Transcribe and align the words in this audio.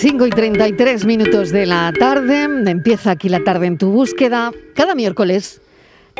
5 0.00 0.28
y 0.28 0.30
33 0.30 1.06
minutos 1.06 1.50
de 1.50 1.66
la 1.66 1.92
tarde, 1.92 2.44
empieza 2.44 3.10
aquí 3.10 3.28
la 3.28 3.42
tarde 3.42 3.66
en 3.66 3.78
tu 3.78 3.90
búsqueda. 3.90 4.52
Cada 4.76 4.94
miércoles 4.94 5.60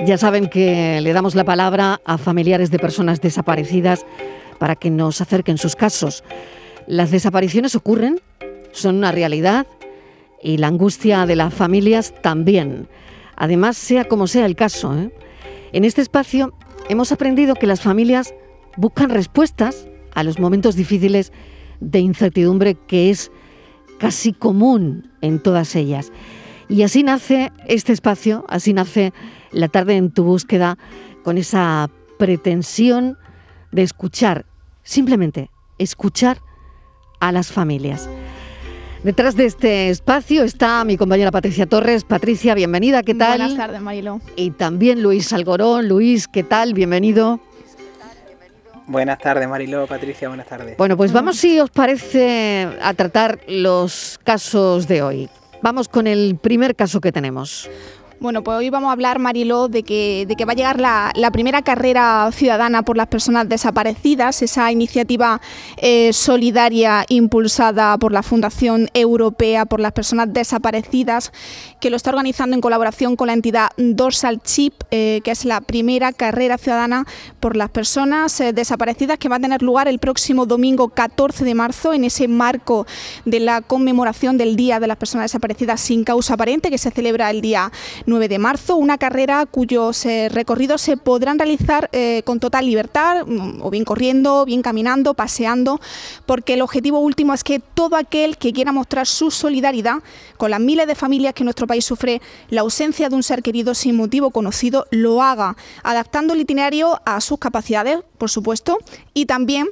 ya 0.04 0.18
saben 0.18 0.48
que 0.48 1.00
le 1.00 1.12
damos 1.12 1.36
la 1.36 1.44
palabra 1.44 2.00
a 2.04 2.18
familiares 2.18 2.72
de 2.72 2.80
personas 2.80 3.20
desaparecidas 3.20 4.04
para 4.58 4.74
que 4.74 4.90
nos 4.90 5.20
acerquen 5.20 5.58
sus 5.58 5.76
casos. 5.76 6.24
Las 6.88 7.12
desapariciones 7.12 7.76
ocurren, 7.76 8.20
son 8.72 8.96
una 8.96 9.12
realidad 9.12 9.64
y 10.42 10.56
la 10.56 10.66
angustia 10.66 11.24
de 11.24 11.36
las 11.36 11.54
familias 11.54 12.12
también. 12.20 12.88
Además, 13.36 13.76
sea 13.76 14.08
como 14.08 14.26
sea 14.26 14.46
el 14.46 14.56
caso, 14.56 14.92
¿eh? 14.98 15.12
en 15.72 15.84
este 15.84 16.02
espacio 16.02 16.52
hemos 16.88 17.12
aprendido 17.12 17.54
que 17.54 17.68
las 17.68 17.80
familias 17.80 18.34
buscan 18.76 19.10
respuestas 19.10 19.86
a 20.16 20.24
los 20.24 20.40
momentos 20.40 20.74
difíciles 20.74 21.32
de 21.78 22.00
incertidumbre 22.00 22.74
que 22.74 23.10
es 23.10 23.30
casi 23.98 24.32
común 24.32 25.10
en 25.20 25.40
todas 25.40 25.74
ellas. 25.76 26.12
Y 26.68 26.82
así 26.82 27.02
nace 27.02 27.52
este 27.66 27.92
espacio, 27.92 28.44
así 28.48 28.72
nace 28.72 29.12
la 29.52 29.68
tarde 29.68 29.96
en 29.96 30.10
tu 30.10 30.24
búsqueda, 30.24 30.76
con 31.24 31.38
esa 31.38 31.90
pretensión 32.18 33.16
de 33.72 33.82
escuchar, 33.82 34.46
simplemente 34.82 35.50
escuchar 35.78 36.40
a 37.20 37.32
las 37.32 37.50
familias. 37.52 38.08
Detrás 39.04 39.36
de 39.36 39.46
este 39.46 39.90
espacio 39.90 40.42
está 40.42 40.84
mi 40.84 40.96
compañera 40.96 41.30
Patricia 41.30 41.66
Torres. 41.66 42.04
Patricia, 42.04 42.54
bienvenida, 42.54 43.02
¿qué 43.02 43.14
tal? 43.14 43.38
Buenas 43.38 43.56
tardes, 43.56 43.80
Marilo. 43.80 44.20
Y 44.34 44.50
también 44.50 45.02
Luis 45.02 45.32
Algorón. 45.32 45.88
Luis, 45.88 46.26
¿qué 46.26 46.42
tal? 46.42 46.74
Bienvenido. 46.74 47.40
Buenas 48.88 49.18
tardes, 49.18 49.46
Mariló, 49.46 49.86
Patricia, 49.86 50.28
buenas 50.28 50.46
tardes. 50.46 50.78
Bueno, 50.78 50.96
pues 50.96 51.12
vamos, 51.12 51.36
si 51.36 51.60
os 51.60 51.68
parece, 51.68 52.66
a 52.80 52.94
tratar 52.94 53.38
los 53.46 54.18
casos 54.24 54.88
de 54.88 55.02
hoy. 55.02 55.28
Vamos 55.60 55.88
con 55.88 56.06
el 56.06 56.36
primer 56.40 56.74
caso 56.74 56.98
que 57.00 57.12
tenemos. 57.12 57.68
Bueno, 58.20 58.42
pues 58.42 58.58
hoy 58.58 58.68
vamos 58.68 58.88
a 58.88 58.92
hablar, 58.92 59.20
Mariló, 59.20 59.68
de 59.68 59.84
que, 59.84 60.24
de 60.26 60.34
que 60.34 60.44
va 60.44 60.50
a 60.50 60.56
llegar 60.56 60.80
la, 60.80 61.30
primera 61.30 61.62
carrera 61.62 62.28
ciudadana 62.32 62.82
por 62.82 62.96
las 62.96 63.06
personas 63.06 63.48
desaparecidas, 63.48 64.42
esa 64.42 64.72
iniciativa 64.72 65.40
eh, 65.76 66.12
solidaria 66.12 67.04
impulsada 67.08 67.96
por 67.96 68.10
la 68.10 68.24
Fundación 68.24 68.88
Europea 68.92 69.66
por 69.66 69.78
las 69.78 69.92
Personas 69.92 70.32
Desaparecidas, 70.32 71.30
que 71.80 71.90
lo 71.90 71.96
está 71.96 72.10
organizando 72.10 72.56
en 72.56 72.60
colaboración 72.60 73.14
con 73.14 73.28
la 73.28 73.34
entidad 73.34 73.68
Dorsal 73.76 74.42
Chip, 74.42 74.74
eh, 74.90 75.20
que 75.22 75.30
es 75.30 75.44
la 75.44 75.60
primera 75.60 76.12
carrera 76.12 76.58
ciudadana 76.58 77.06
por 77.38 77.54
las 77.54 77.70
personas 77.70 78.40
eh, 78.40 78.52
desaparecidas, 78.52 79.18
que 79.18 79.28
va 79.28 79.36
a 79.36 79.40
tener 79.40 79.62
lugar 79.62 79.86
el 79.86 80.00
próximo 80.00 80.44
domingo 80.44 80.88
14 80.88 81.44
de 81.44 81.54
marzo, 81.54 81.92
en 81.92 82.02
ese 82.02 82.26
marco 82.26 82.84
de 83.24 83.38
la 83.38 83.60
conmemoración 83.60 84.38
del 84.38 84.56
Día 84.56 84.80
de 84.80 84.88
las 84.88 84.96
Personas 84.96 85.26
Desaparecidas 85.26 85.80
sin 85.80 86.02
causa 86.02 86.34
aparente, 86.34 86.68
que 86.68 86.78
se 86.78 86.90
celebra 86.90 87.30
el 87.30 87.42
día 87.42 87.70
9 88.08 88.28
de 88.28 88.38
marzo, 88.38 88.76
una 88.76 88.98
carrera 88.98 89.44
cuyos 89.46 90.04
recorridos 90.30 90.80
se 90.80 90.96
podrán 90.96 91.38
realizar 91.38 91.90
eh, 91.92 92.22
con 92.24 92.40
total 92.40 92.66
libertad, 92.66 93.26
mm, 93.26 93.62
o 93.62 93.70
bien 93.70 93.84
corriendo, 93.84 94.44
bien 94.44 94.62
caminando, 94.62 95.14
paseando, 95.14 95.80
porque 96.26 96.54
el 96.54 96.62
objetivo 96.62 96.98
último 97.00 97.34
es 97.34 97.44
que 97.44 97.60
todo 97.60 97.96
aquel 97.96 98.38
que 98.38 98.52
quiera 98.52 98.72
mostrar 98.72 99.06
su 99.06 99.30
solidaridad 99.30 99.96
con 100.36 100.50
las 100.50 100.60
miles 100.60 100.86
de 100.86 100.94
familias 100.94 101.34
que 101.34 101.44
nuestro 101.44 101.66
país 101.66 101.84
sufre 101.84 102.20
la 102.48 102.62
ausencia 102.62 103.08
de 103.08 103.14
un 103.14 103.22
ser 103.22 103.42
querido 103.42 103.74
sin 103.74 103.96
motivo 103.96 104.30
conocido, 104.30 104.86
lo 104.90 105.22
haga, 105.22 105.56
adaptando 105.82 106.34
el 106.34 106.40
itinerario 106.40 107.00
a 107.04 107.20
sus 107.20 107.38
capacidades, 107.38 107.98
por 108.16 108.30
supuesto, 108.30 108.78
y 109.14 109.26
también 109.26 109.68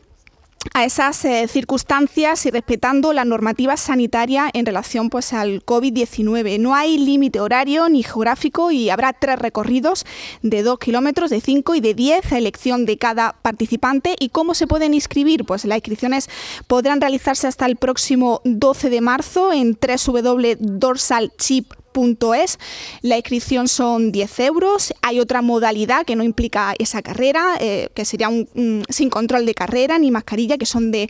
a 0.74 0.84
esas 0.84 1.24
eh, 1.24 1.46
circunstancias 1.48 2.46
y 2.46 2.50
respetando 2.50 3.12
la 3.12 3.24
normativa 3.24 3.76
sanitaria 3.76 4.50
en 4.52 4.66
relación 4.66 5.10
pues 5.10 5.32
al 5.32 5.64
COVID-19. 5.64 6.58
No 6.60 6.74
hay 6.74 6.98
límite 6.98 7.40
horario 7.40 7.88
ni 7.88 8.02
geográfico 8.02 8.70
y 8.70 8.90
habrá 8.90 9.12
tres 9.12 9.38
recorridos 9.38 10.04
de 10.42 10.62
dos 10.62 10.78
kilómetros, 10.78 11.30
de 11.30 11.40
cinco 11.40 11.74
y 11.74 11.80
de 11.80 11.94
10 11.94 12.32
a 12.32 12.38
elección 12.38 12.86
de 12.86 12.98
cada 12.98 13.34
participante. 13.42 14.16
¿Y 14.18 14.30
cómo 14.30 14.54
se 14.54 14.66
pueden 14.66 14.94
inscribir? 14.94 15.44
Pues 15.44 15.64
las 15.64 15.78
inscripciones 15.78 16.28
podrán 16.66 17.00
realizarse 17.00 17.46
hasta 17.46 17.66
el 17.66 17.76
próximo 17.76 18.40
12 18.44 18.90
de 18.90 19.00
marzo 19.00 19.52
en 19.52 19.78
www.dorsalchip.com 19.80 21.85
es. 22.34 22.58
La 23.02 23.16
inscripción 23.16 23.68
son 23.68 24.12
10 24.12 24.40
euros. 24.40 24.92
Hay 25.02 25.20
otra 25.20 25.42
modalidad 25.42 26.04
que 26.04 26.16
no 26.16 26.24
implica 26.24 26.74
esa 26.78 27.00
carrera, 27.02 27.56
eh, 27.60 27.88
que 27.94 28.04
sería 28.04 28.28
un, 28.28 28.84
sin 28.88 29.08
control 29.08 29.46
de 29.46 29.54
carrera 29.54 29.98
ni 29.98 30.10
mascarilla, 30.10 30.58
que 30.58 30.66
son 30.66 30.90
de 30.90 31.08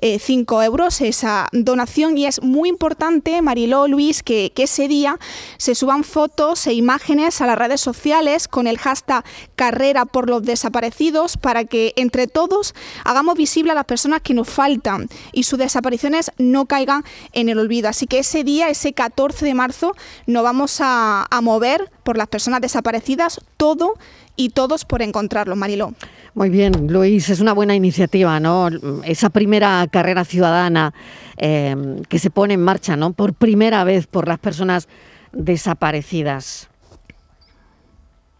5 0.00 0.62
eh, 0.62 0.64
euros 0.64 1.00
esa 1.00 1.48
donación. 1.52 2.16
Y 2.16 2.26
es 2.26 2.42
muy 2.42 2.68
importante, 2.68 3.42
Mariló, 3.42 3.88
Luis, 3.88 4.22
que, 4.22 4.52
que 4.54 4.64
ese 4.64 4.86
día 4.86 5.18
se 5.56 5.74
suban 5.74 6.04
fotos 6.04 6.66
e 6.66 6.72
imágenes 6.72 7.40
a 7.40 7.46
las 7.46 7.58
redes 7.58 7.80
sociales 7.80 8.48
con 8.48 8.66
el 8.66 8.78
hashtag 8.78 9.24
carrera 9.56 10.04
por 10.04 10.28
los 10.28 10.42
desaparecidos 10.42 11.36
para 11.36 11.64
que 11.64 11.92
entre 11.96 12.26
todos 12.26 12.74
hagamos 13.04 13.36
visible 13.36 13.72
a 13.72 13.74
las 13.74 13.84
personas 13.84 14.20
que 14.22 14.34
nos 14.34 14.48
faltan 14.48 15.08
y 15.32 15.42
sus 15.42 15.58
desapariciones 15.58 16.30
no 16.38 16.66
caigan 16.66 17.04
en 17.32 17.48
el 17.48 17.58
olvido. 17.58 17.88
Así 17.88 18.06
que 18.06 18.20
ese 18.20 18.44
día, 18.44 18.68
ese 18.68 18.92
14 18.92 19.44
de 19.44 19.54
marzo, 19.54 19.94
nos 20.28 20.42
vamos 20.42 20.78
a, 20.80 21.26
mover 21.42 21.90
por 22.04 22.18
las 22.18 22.28
personas 22.28 22.60
desaparecidas, 22.60 23.40
todo 23.56 23.94
y 24.36 24.50
todos 24.50 24.84
por 24.84 25.00
encontrarlos, 25.00 25.56
Mariló. 25.56 25.94
Muy 26.34 26.50
bien, 26.50 26.86
Luis, 26.92 27.30
es 27.30 27.40
una 27.40 27.54
buena 27.54 27.74
iniciativa, 27.74 28.38
¿no? 28.38 28.68
Esa 29.04 29.30
primera 29.30 29.86
carrera 29.90 30.24
ciudadana 30.24 30.92
eh, 31.38 31.74
que 32.10 32.18
se 32.18 32.28
pone 32.28 32.54
en 32.54 32.62
marcha, 32.62 32.94
¿no? 32.94 33.14
Por 33.14 33.32
primera 33.32 33.82
vez 33.84 34.06
por 34.06 34.28
las 34.28 34.38
personas 34.38 34.86
desaparecidas. 35.32 36.68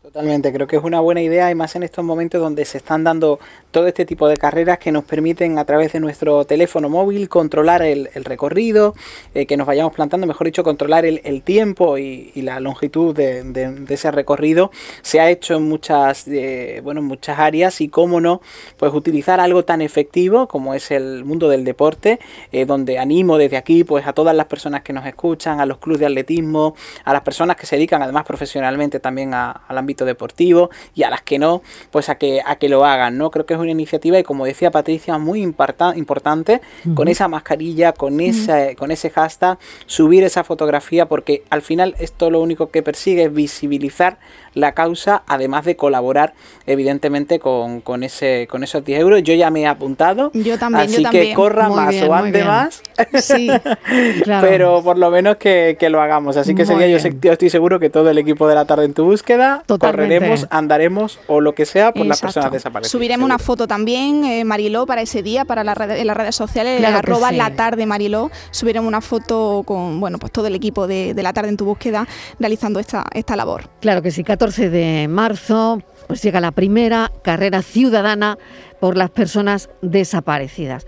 Totalmente, 0.09 0.55
creo 0.55 0.67
que 0.67 0.77
es 0.77 0.83
una 0.83 1.01
buena 1.01 1.21
idea 1.21 1.51
y 1.51 1.55
más 1.55 1.77
en 1.77 1.83
estos 1.83 2.03
momentos 2.03 2.41
donde 2.41 2.65
se 2.65 2.79
están 2.79 3.05
dando 3.05 3.39
todo 3.71 3.87
este 3.87 4.07
tipo 4.07 4.27
de 4.27 4.39
carreras 4.39 4.79
que 4.79 4.91
nos 4.91 5.05
permiten 5.05 5.59
a 5.59 5.67
través 5.67 5.93
de 5.93 6.01
nuestro 6.01 6.47
teléfono 6.47 6.89
móvil 6.89 7.29
controlar 7.29 7.83
el, 7.83 8.09
recorrido, 8.25 8.95
eh, 9.35 9.45
que 9.45 9.59
nos 9.59 9.67
vayamos 9.67 9.93
plantando, 9.93 10.27
mejor 10.27 10.47
dicho, 10.47 10.65
controlar 10.65 11.05
el, 11.05 11.43
tiempo 11.43 11.99
y, 11.99 12.33
la 12.37 12.59
longitud 12.59 13.15
de, 13.15 13.85
ese 13.87 14.11
recorrido. 14.11 14.71
Se 15.03 15.21
ha 15.21 15.29
hecho 15.29 15.57
en 15.57 15.65
muchas, 15.69 16.27
eh, 16.27 16.81
bueno, 16.83 17.03
muchas 17.03 17.39
áreas 17.39 17.83
y 17.83 17.91
cómo 17.91 18.19
no, 18.23 18.41
pues 18.79 18.95
utilizar 18.95 19.41
algo 19.41 19.67
tan 19.67 19.83
efectivo 19.83 20.49
como 20.49 20.73
es 20.73 20.91
el 20.91 21.27
mundo 21.27 21.51
del 21.51 21.65
deporte, 21.65 22.19
eh, 22.51 22.65
donde 22.65 22.99
animo 22.99 23.37
desde 23.37 23.59
aquí 23.59 23.85
pues 23.85 24.07
a 24.07 24.15
todas 24.15 24.35
las 24.35 24.47
personas 24.47 24.81
que 24.81 24.95
nos 24.95 25.05
escuchan, 25.05 25.61
a 25.61 25.67
los 25.67 25.77
clubes 25.77 26.01
de 26.01 26.07
atletismo, 26.07 26.75
a 27.05 27.13
las 27.13 27.21
personas 27.21 27.57
que 27.57 27.67
se 27.67 27.77
dedican 27.77 28.03
además 28.03 28.25
profesionalmente 28.25 29.01
también 29.01 29.35
al 29.35 29.77
ámbito 29.77 29.98
deportivo 30.05 30.71
y 30.95 31.03
a 31.03 31.11
las 31.11 31.23
que 31.23 31.39
no, 31.39 31.63
pues 31.91 32.09
a 32.09 32.17
que, 32.17 32.41
a 32.45 32.57
que 32.57 32.69
lo 32.69 32.85
hagan, 32.85 33.19
¿no? 33.19 33.31
Creo 33.31 33.47
que 33.47 33.55
es 33.55 33.61
una 33.61 33.71
iniciativa 33.71 34.19
y 34.19 34.23
como 34.23 34.45
decía 34.45 34.71
Patricia, 34.71 35.19
muy 35.19 35.43
importante, 35.43 36.61
con 36.95 37.09
esa 37.09 37.29
mascarilla, 37.29 37.93
con, 37.93 38.21
esa, 38.21 38.75
con 38.75 38.91
ese 38.91 39.11
hashtag, 39.11 39.59
subir 39.87 40.25
esa 40.25 40.45
fotografía 40.45 41.07
porque 41.07 41.43
al 41.51 41.63
final 41.63 41.95
esto 41.99 42.31
lo 42.31 42.41
único 42.41 42.71
que 42.71 42.83
persigue 42.83 43.25
es 43.25 43.33
visibilizar 43.33 44.19
la 44.55 44.73
causa, 44.73 45.23
además 45.27 45.65
de 45.65 45.77
colaborar 45.77 46.35
evidentemente 46.67 47.39
con, 47.39 47.81
con, 47.81 48.03
ese, 48.03 48.47
con 48.51 48.65
esos 48.65 48.85
10 48.85 49.01
euros. 49.01 49.23
Yo 49.23 49.35
ya 49.35 49.51
me 49.51 49.63
he 49.63 49.67
apuntado, 49.67 50.31
yo 50.35 50.59
también, 50.59 50.89
así 50.89 51.05
que 51.05 51.35
corra 51.35 51.69
más 51.69 51.95
o 52.03 52.15
ande 52.15 52.45
más, 52.45 52.83
sí, 53.21 53.49
pero 54.41 54.83
por 54.83 54.99
lo 54.99 55.11
menos 55.11 55.37
que, 55.37 55.77
lo 55.89 56.03
hagamos. 56.03 56.37
Así 56.37 56.55
que 56.55 56.67
sería, 56.67 56.87
yo, 56.89 57.33
estoy 57.33 57.51
seguro 57.51 57.79
que 57.81 57.89
todo 57.89 58.11
el 58.11 58.19
equipo 58.19 58.47
de 58.49 58.55
la 58.55 58.67
tarde 58.67 58.85
en 58.85 58.95
tu 58.95 59.05
búsqueda 59.05 59.63
correremos, 59.91 60.47
andaremos 60.50 61.21
o 61.26 61.41
lo 61.41 61.54
que 61.54 61.66
sea 61.66 61.93
por 61.93 62.06
las 62.06 62.21
personas 62.21 62.53
desaparecidas. 62.53 62.91
Subiremos 62.91 63.25
una 63.25 63.38
foto 63.38 63.66
también, 63.66 64.25
eh, 64.25 64.44
Mariló, 64.44 64.87
para 64.87 65.02
ese 65.02 65.23
día, 65.23 65.44
para 65.44 65.64
la 65.64 65.75
en 65.79 66.06
las 66.06 66.17
redes 66.17 66.35
sociales, 66.35 66.81
la 66.81 66.99
arroba 66.99 67.32
la 67.32 67.55
tarde 67.55 67.87
Mariló. 67.87 68.31
Subiremos 68.50 68.88
una 68.88 69.00
foto 69.00 69.62
con 69.64 70.00
bueno 70.00 70.19
pues 70.19 70.32
todo 70.32 70.46
el 70.46 70.55
equipo 70.55 70.87
de, 70.87 71.14
de 71.14 71.23
la 71.23 71.32
tarde 71.32 71.50
en 71.50 71.56
tu 71.56 71.64
búsqueda 71.64 72.06
realizando 72.38 72.81
esta, 72.81 73.05
esta 73.12 73.37
labor. 73.37 73.69
Claro 73.81 74.02
que 74.02 74.11
sí, 74.11 74.25
14 74.25 74.70
de 74.70 75.08
marzo, 75.08 75.82
pues 76.06 76.23
llega 76.23 76.41
la 76.41 76.52
primera 76.52 77.11
carrera 77.23 77.62
ciudadana 77.62 78.38
por 78.81 78.96
las 78.96 79.11
personas 79.11 79.70
desaparecidas. 79.82 80.87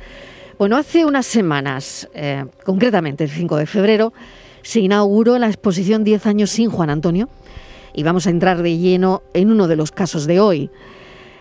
Bueno, 0.59 0.77
hace 0.77 1.05
unas 1.05 1.27
semanas, 1.27 2.09
eh, 2.15 2.45
concretamente 2.65 3.25
el 3.25 3.31
5 3.31 3.57
de 3.57 3.67
febrero, 3.67 4.13
se 4.63 4.81
inauguró 4.81 5.39
la 5.39 5.47
exposición 5.47 6.05
10 6.05 6.27
años 6.27 6.51
sin 6.51 6.71
Juan 6.71 6.91
Antonio 6.91 7.29
y 7.95 8.03
vamos 8.03 8.27
a 8.27 8.31
entrar 8.31 8.63
de 8.63 8.79
lleno 8.79 9.23
en 9.35 9.51
uno 9.51 9.69
de 9.69 9.77
los 9.77 9.93
casos 9.93 10.27
de 10.27 10.41
hoy. 10.41 10.71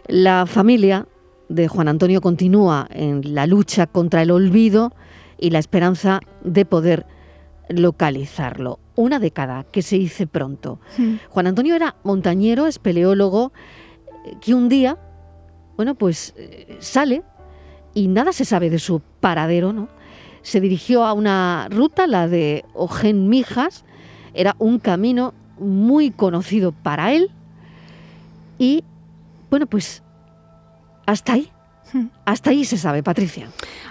La 0.08 0.46
familia 0.46 1.08
de 1.48 1.68
Juan 1.68 1.88
Antonio 1.88 2.22
continúa 2.22 2.88
en 2.92 3.34
la 3.34 3.48
lucha 3.48 3.88
contra 3.88 4.22
el 4.22 4.32
olvido 4.32 4.94
y 5.38 5.50
la 5.52 5.60
esperanza 5.60 6.20
de 6.44 6.66
poder 6.66 7.06
localizarlo. 7.70 8.80
Una 8.96 9.20
década 9.20 9.66
que 9.72 9.82
se 9.82 9.98
hizo 9.98 10.28
pronto. 10.28 10.80
Juan 11.30 11.48
Antonio 11.48 11.76
era 11.76 11.96
montañero, 12.04 12.68
espeleólogo, 12.68 13.54
que 14.42 14.54
un 14.54 14.70
día, 14.70 14.98
bueno, 15.78 15.96
pues 15.96 16.34
eh, 16.38 16.78
sale 16.80 17.24
y 17.94 18.08
nada 18.08 18.34
se 18.34 18.46
sabe 18.46 18.70
de 18.70 18.80
su 18.80 19.02
paradero, 19.20 19.72
¿no? 19.72 19.88
se 20.42 20.62
dirigió 20.62 21.06
a 21.06 21.14
una 21.14 21.68
ruta, 21.70 22.08
la 22.08 22.28
de 22.28 22.66
Ojen 22.74 23.30
Mijas. 23.30 23.86
Era 24.34 24.56
un 24.60 24.80
camino 24.80 25.34
muy 25.60 26.12
conocido 26.12 26.72
para 26.72 27.12
él. 27.12 27.32
Y 28.58 28.84
bueno, 29.50 29.68
pues 29.68 30.04
hasta 31.06 31.34
ahí. 31.34 31.52
Hmm. 31.92 32.08
Hasta 32.26 32.52
ahí 32.52 32.66
se 32.66 32.78
sabe, 32.78 33.02
Patricia. 33.02 33.50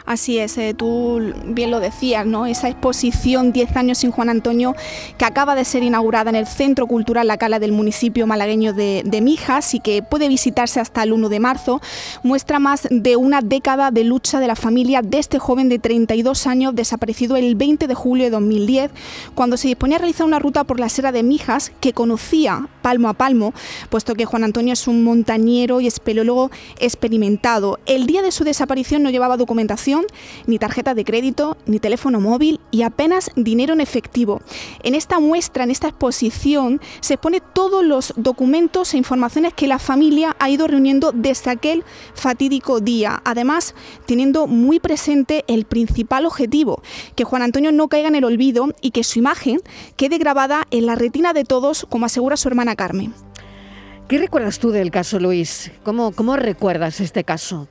Así 0.09 0.39
es, 0.39 0.57
eh, 0.57 0.73
tú 0.73 1.21
bien 1.45 1.71
lo 1.71 1.81
decías, 1.81 2.25
¿no? 2.25 2.47
Esa 2.47 2.71
exposición 2.71 3.53
10 3.53 3.77
años 3.77 3.99
sin 3.99 4.11
Juan 4.11 4.31
Antonio 4.31 4.75
que 5.19 5.27
acaba 5.27 5.55
de 5.55 5.67
ser 5.67 5.83
inaugurada 5.83 6.31
en 6.31 6.37
el 6.37 6.47
Centro 6.47 6.87
Cultural 6.87 7.27
La 7.27 7.37
Cala 7.37 7.59
del 7.59 7.73
municipio 7.73 8.27
malagueño 8.27 8.73
de, 8.73 9.21
Mijas 9.21 9.75
y 9.75 9.81
que 9.81 10.03
puede 10.03 10.29
visitarse 10.29 10.81
hasta 10.81 11.03
el 11.03 11.13
1 11.13 11.29
de 11.29 11.41
marzo, 11.41 11.83
muestra 12.23 12.59
más 12.59 12.89
de 12.91 13.17
una 13.17 13.43
década 13.43 13.91
de 13.91 14.05
lucha 14.05 14.41
de 14.41 14.47
la 14.47 14.57
familia 14.57 15.03
de 15.03 15.19
este 15.19 15.39
joven 15.39 15.69
de 15.69 15.79
32 15.79 16.47
años 16.47 16.75
desaparecido 16.75 17.37
el 17.37 17.55
20 17.55 17.87
de 17.87 17.95
julio 17.95 18.25
de 18.25 18.31
2010, 18.31 18.91
cuando 19.35 19.59
se 19.59 19.69
disponía 19.69 19.97
a 19.97 19.99
realizar 19.99 20.27
una 20.27 20.39
ruta 20.39 20.65
por 20.65 20.81
la 20.81 20.89
Sierra 20.89 21.13
de 21.13 21.23
Mijas 21.23 21.71
que 21.81 21.93
conocía 21.93 22.67
palmo 22.81 23.11
a 23.11 23.13
palmo, 23.13 23.53
puesto 23.91 24.15
que 24.15 24.25
Juan 24.25 24.45
Antonio 24.45 24.73
es 24.73 24.89
un 24.89 25.05
montañero 25.05 25.83
y 25.83 25.87
espeleólogo 25.87 26.51
experimentado. 26.79 27.79
El 27.85 28.07
día 28.07 28.23
de 28.23 28.33
su 28.33 28.45
desaparición 28.45 29.03
no 29.03 29.11
llevaba 29.11 29.37
documentación 29.37 29.98
ni 30.47 30.59
tarjeta 30.59 30.95
de 30.95 31.05
crédito, 31.05 31.57
ni 31.67 31.79
teléfono 31.79 32.21
móvil 32.21 32.61
y 32.71 32.83
apenas 32.83 33.31
dinero 33.37 33.73
en 33.73 33.81
efectivo. 33.81 34.41
En 34.83 34.95
esta 34.95 35.21
muestra, 35.21 35.65
en 35.65 35.71
esta 35.71 35.89
exposición, 35.89 36.81
se 37.01 37.15
expone 37.15 37.41
todos 37.41 37.85
los 37.85 38.13
documentos 38.17 38.95
e 38.95 38.99
informaciones 38.99 39.55
que 39.55 39.69
la 39.69 39.79
familia 39.79 40.37
ha 40.39 40.51
ido 40.51 40.67
reuniendo 40.67 41.13
desde 41.13 41.51
aquel 41.51 41.85
fatídico 42.15 42.81
día. 42.81 43.23
Además, 43.25 43.75
teniendo 44.07 44.47
muy 44.47 44.81
presente 44.81 45.45
el 45.49 45.65
principal 45.65 46.27
objetivo, 46.27 46.83
que 47.15 47.25
Juan 47.25 47.43
Antonio 47.43 47.73
no 47.73 47.89
caiga 47.89 48.09
en 48.09 48.15
el 48.15 48.25
olvido 48.25 48.69
y 48.81 48.91
que 48.91 49.05
su 49.05 49.19
imagen 49.19 49.61
quede 49.97 50.19
grabada 50.19 50.67
en 50.71 50.87
la 50.87 50.95
retina 50.95 51.33
de 51.33 51.45
todos, 51.45 51.87
como 51.89 52.07
asegura 52.07 52.37
su 52.37 52.49
hermana 52.49 52.77
Carmen. 52.77 53.15
¿Qué 54.09 54.19
recuerdas 54.19 54.59
tú 54.59 54.71
del 54.71 54.91
caso, 54.91 55.21
Luis? 55.21 55.71
¿Cómo, 55.83 56.13
cómo 56.13 56.37
recuerdas 56.37 57.01
este 57.01 57.25
caso? 57.25 57.69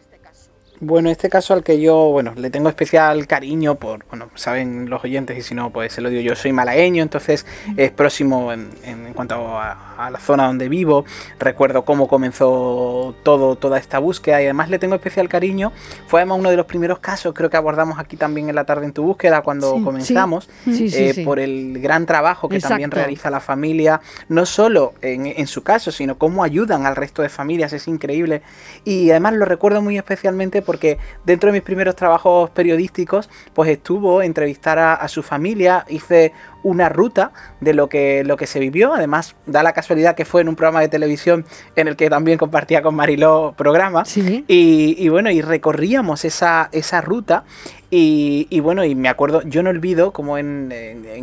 Bueno, 0.80 1.10
este 1.10 1.28
caso 1.28 1.56
al 1.56 1.64
que 1.64 1.82
yo, 1.82 1.96
bueno, 2.12 2.34
le 2.36 2.52
tengo 2.52 2.70
especial 2.70 3.26
cariño 3.26 3.76
por, 3.76 4.06
bueno, 4.10 4.30
saben 4.36 4.90
los 4.90 5.04
oyentes 5.04 5.36
y 5.36 5.42
si 5.42 5.56
no, 5.56 5.72
pues 5.72 5.94
se 5.94 6.02
lo 6.02 6.10
digo, 6.10 6.22
yo 6.22 6.36
soy 6.36 6.52
malagueño, 6.52 7.02
entonces 7.02 7.48
es 7.76 7.92
próximo 7.92 8.54
en, 8.54 8.70
en, 8.84 9.14
cuanto 9.14 9.36
a, 9.58 9.87
la 10.10 10.20
zona 10.20 10.48
donde 10.48 10.70
vivo, 10.70 11.06
recuerdo 11.40 11.84
cómo 11.86 12.08
comenzó 12.08 13.16
todo, 13.24 13.56
toda 13.56 13.78
esta 13.78 14.00
búsqueda 14.00 14.42
y 14.42 14.46
además 14.46 14.70
le 14.70 14.80
tengo 14.80 14.96
especial 14.96 15.28
cariño, 15.28 15.72
fue 16.08 16.22
además 16.22 16.40
uno 16.40 16.50
de 16.50 16.58
los 16.58 16.66
primeros 16.66 17.00
casos, 17.00 17.34
creo 17.34 17.50
que 17.50 17.58
abordamos 17.58 18.00
aquí 18.00 18.18
también 18.18 18.50
en 18.50 18.56
la 18.56 18.66
tarde 18.66 18.86
en 18.86 18.94
tu 18.94 19.04
búsqueda 19.04 19.42
cuando 19.42 19.82
comenzamos, 19.84 20.50
eh, 20.68 21.24
por 21.26 21.40
el 21.40 21.80
gran 21.82 22.06
trabajo 22.06 22.50
que 22.50 22.60
también 22.60 22.92
realiza 22.92 23.30
la 23.30 23.40
familia, 23.40 24.02
no 24.30 24.46
solo 24.46 24.94
en, 25.02 25.26
en 25.26 25.48
su 25.48 25.64
caso, 25.64 25.92
sino 25.92 26.18
cómo 26.18 26.44
ayudan 26.44 26.86
al 26.86 26.96
resto 26.96 27.22
de 27.22 27.30
familias, 27.30 27.74
es 27.74 27.88
increíble. 27.88 28.42
Y 28.84 29.10
además 29.12 29.34
lo 29.34 29.46
recuerdo 29.46 29.82
muy 29.82 29.98
especialmente 29.98 30.62
porque 30.62 30.98
dentro 31.26 31.48
de 31.48 31.54
mis 31.54 31.64
primeros 31.64 31.96
trabajos 31.96 32.50
periodísticos, 32.52 33.30
pues 33.54 33.70
estuvo 33.70 34.22
entrevistar 34.22 34.80
a, 34.80 34.94
a 34.94 35.08
su 35.08 35.24
familia, 35.24 35.86
hice 35.90 36.34
una 36.68 36.90
ruta 36.90 37.32
de 37.62 37.74
lo 37.74 37.88
que, 37.90 38.24
lo 38.24 38.38
que 38.38 38.46
se 38.48 38.60
vivió. 38.60 38.94
Además, 38.94 39.36
da 39.46 39.64
la 39.64 39.74
casualidad 39.74 40.16
que 40.16 40.26
fue 40.26 40.42
en 40.42 40.50
un 40.50 40.56
programa 40.56 40.82
de 40.82 40.90
televisión 40.90 41.46
en 41.76 41.88
el 41.88 41.96
que 41.96 42.10
también 42.10 42.38
compartía 42.38 42.82
con 42.82 42.96
Mariló 42.96 43.54
programa. 43.58 44.04
Y, 44.48 45.08
bueno, 45.10 45.32
y 45.32 45.42
recorríamos 45.42 46.26
esa, 46.26 46.70
esa 46.72 47.02
ruta. 47.02 47.44
Y, 47.90 48.60
bueno, 48.60 48.84
y 48.84 48.96
me 48.96 49.08
acuerdo, 49.08 49.42
yo 49.44 49.64
no 49.64 49.70
olvido 49.70 50.12
como 50.12 50.38
en, 50.38 50.74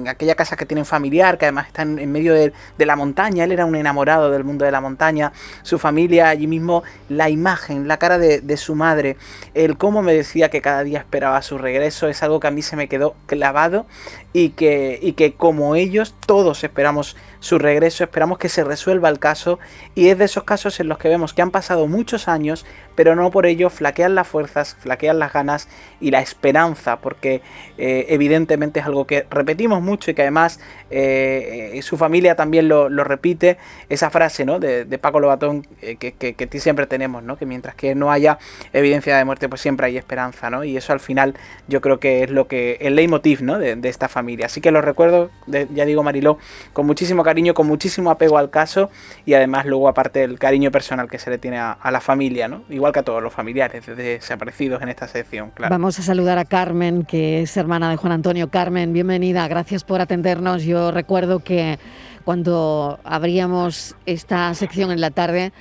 aquella 0.08 0.34
casa 0.34 0.56
que 0.56 0.64
tienen 0.64 0.86
familiar, 0.86 1.36
que 1.36 1.44
además 1.44 1.66
está 1.66 1.82
en, 1.82 2.10
medio 2.10 2.32
de, 2.32 2.52
la 2.78 2.96
montaña, 2.96 3.44
él 3.44 3.52
era 3.52 3.66
un 3.66 3.76
enamorado 3.76 4.30
del 4.30 4.44
mundo 4.44 4.64
de 4.64 4.70
la 4.70 4.80
montaña, 4.80 5.32
su 5.62 5.78
familia 5.78 6.30
allí 6.30 6.46
mismo, 6.46 6.82
la 7.10 7.28
imagen, 7.28 7.86
la 7.86 7.98
cara 7.98 8.16
de, 8.16 8.40
de 8.40 8.56
su 8.56 8.74
madre, 8.74 9.18
el 9.52 9.76
cómo 9.76 10.00
me 10.00 10.14
decía 10.14 10.48
que 10.48 10.62
cada 10.62 10.84
día 10.84 11.00
esperaba 11.00 11.42
su 11.42 11.58
regreso, 11.58 12.08
es 12.08 12.22
algo 12.22 12.40
que 12.40 12.46
a 12.46 12.50
mí 12.50 12.62
se 12.62 12.76
me 12.76 12.88
quedó 12.88 13.14
clavado 13.26 13.84
y 14.32 14.50
que, 14.50 14.98
y 15.02 15.12
que 15.12 15.34
como 15.34 15.76
ellos 15.76 16.14
todos 16.26 16.64
esperamos 16.64 17.16
su 17.44 17.58
regreso, 17.58 18.04
esperamos 18.04 18.38
que 18.38 18.48
se 18.48 18.64
resuelva 18.64 19.10
el 19.10 19.18
caso 19.18 19.58
y 19.94 20.08
es 20.08 20.16
de 20.16 20.24
esos 20.24 20.44
casos 20.44 20.80
en 20.80 20.88
los 20.88 20.96
que 20.96 21.10
vemos 21.10 21.34
que 21.34 21.42
han 21.42 21.50
pasado 21.50 21.86
muchos 21.86 22.26
años, 22.26 22.64
pero 22.94 23.14
no 23.14 23.30
por 23.30 23.44
ello 23.44 23.68
flaquean 23.68 24.14
las 24.14 24.26
fuerzas, 24.26 24.76
flaquean 24.80 25.18
las 25.18 25.34
ganas 25.34 25.68
y 26.00 26.10
la 26.10 26.20
esperanza, 26.20 27.00
porque 27.00 27.42
eh, 27.76 28.06
evidentemente 28.08 28.80
es 28.80 28.86
algo 28.86 29.06
que 29.06 29.26
repetimos 29.28 29.82
mucho 29.82 30.10
y 30.10 30.14
que 30.14 30.22
además 30.22 30.58
eh, 30.90 31.78
su 31.82 31.98
familia 31.98 32.34
también 32.34 32.66
lo, 32.66 32.88
repite, 32.88 33.58
esa 33.90 34.08
frase 34.08 34.46
¿no? 34.46 34.58
de, 34.58 34.86
Paco 34.98 35.20
Lobatón 35.20 35.66
eh, 35.82 35.96
que, 35.96 36.60
siempre 36.60 36.86
tenemos, 36.86 37.22
¿no? 37.22 37.36
que 37.36 37.44
mientras 37.44 37.74
que 37.74 37.94
no 37.94 38.10
haya 38.10 38.38
evidencia 38.72 39.18
de 39.18 39.24
muerte, 39.26 39.50
pues 39.50 39.60
siempre 39.60 39.88
hay 39.88 39.98
esperanza, 39.98 40.48
¿no? 40.48 40.64
y 40.64 40.78
eso 40.78 40.94
al 40.94 41.00
final 41.00 41.34
yo 41.68 41.82
creo 41.82 42.00
que 42.00 42.22
es 42.22 42.30
lo 42.30 42.48
que 42.48 42.78
el 42.80 42.96
leitmotiv 42.96 43.42
¿no? 43.42 43.58
de, 43.58 43.78
esta 43.86 44.08
familia. 44.08 44.46
Así 44.46 44.62
que 44.62 44.70
lo 44.70 44.80
recuerdo, 44.80 45.30
ya 45.46 45.84
digo 45.84 46.02
Mariló, 46.02 46.38
con 46.72 46.86
muchísimo 46.86 47.22
cariño 47.22 47.33
cariño, 47.34 47.52
con 47.52 47.66
muchísimo 47.66 48.12
apego 48.12 48.38
al 48.38 48.48
caso 48.48 48.90
y 49.26 49.34
además 49.34 49.66
luego 49.66 49.88
aparte 49.88 50.22
el 50.22 50.38
cariño 50.38 50.70
personal 50.70 51.08
que 51.08 51.18
se 51.18 51.30
le 51.30 51.38
tiene 51.38 51.58
a, 51.58 51.90
la 51.90 52.00
familia, 52.00 52.46
¿no? 52.46 52.62
Igual 52.70 52.92
que 52.92 53.00
a 53.00 53.02
todos 53.02 53.20
los 53.20 53.32
familiares 53.32 53.84
desaparecidos 53.86 54.80
en 54.82 54.88
esta 54.88 55.08
sección, 55.08 55.50
claro. 55.50 55.74
Vamos 55.74 55.98
a 55.98 56.02
saludar 56.02 56.38
a 56.38 56.44
Carmen, 56.44 57.02
que 57.02 57.42
es 57.42 57.56
hermana 57.56 57.90
de 57.90 57.96
Juan 57.96 58.12
Antonio. 58.12 58.50
Carmen, 58.50 58.92
bienvenida, 58.92 59.48
gracias 59.48 59.82
por 59.82 60.00
atendernos. 60.00 60.62
Yo 60.62 60.92
recuerdo 60.92 61.40
que 61.40 61.80
cuando 62.24 63.00
abríamos 63.02 63.96
esta 64.06 64.54
sección 64.54 64.92
en 64.92 65.00
la 65.00 65.10
tarde, 65.10 65.52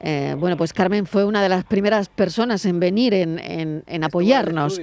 eh, 0.00 0.36
bueno, 0.38 0.58
pues 0.58 0.74
Carmen 0.74 1.06
fue 1.06 1.24
una 1.24 1.42
de 1.42 1.48
las 1.48 1.64
primeras 1.64 2.10
personas 2.10 2.66
en 2.66 2.80
venir, 2.80 3.14
en, 3.14 3.82
en, 3.86 4.04
apoyarnos. 4.04 4.78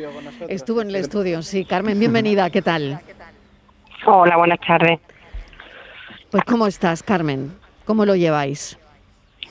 Estuvo 0.48 0.82
en 0.82 0.90
el 0.90 0.96
estudio, 0.96 1.44
sí. 1.44 1.66
Carmen, 1.66 2.00
bienvenida, 2.00 2.50
¿qué 2.50 2.64
tal? 2.64 3.00
Hola, 4.08 4.38
buenas 4.38 4.60
tardes. 4.66 5.00
Pues 6.32 6.46
¿cómo 6.46 6.66
estás, 6.66 7.04
Carmen? 7.04 7.52
¿Cómo 7.86 8.06
lo 8.06 8.16
lleváis? 8.16 8.80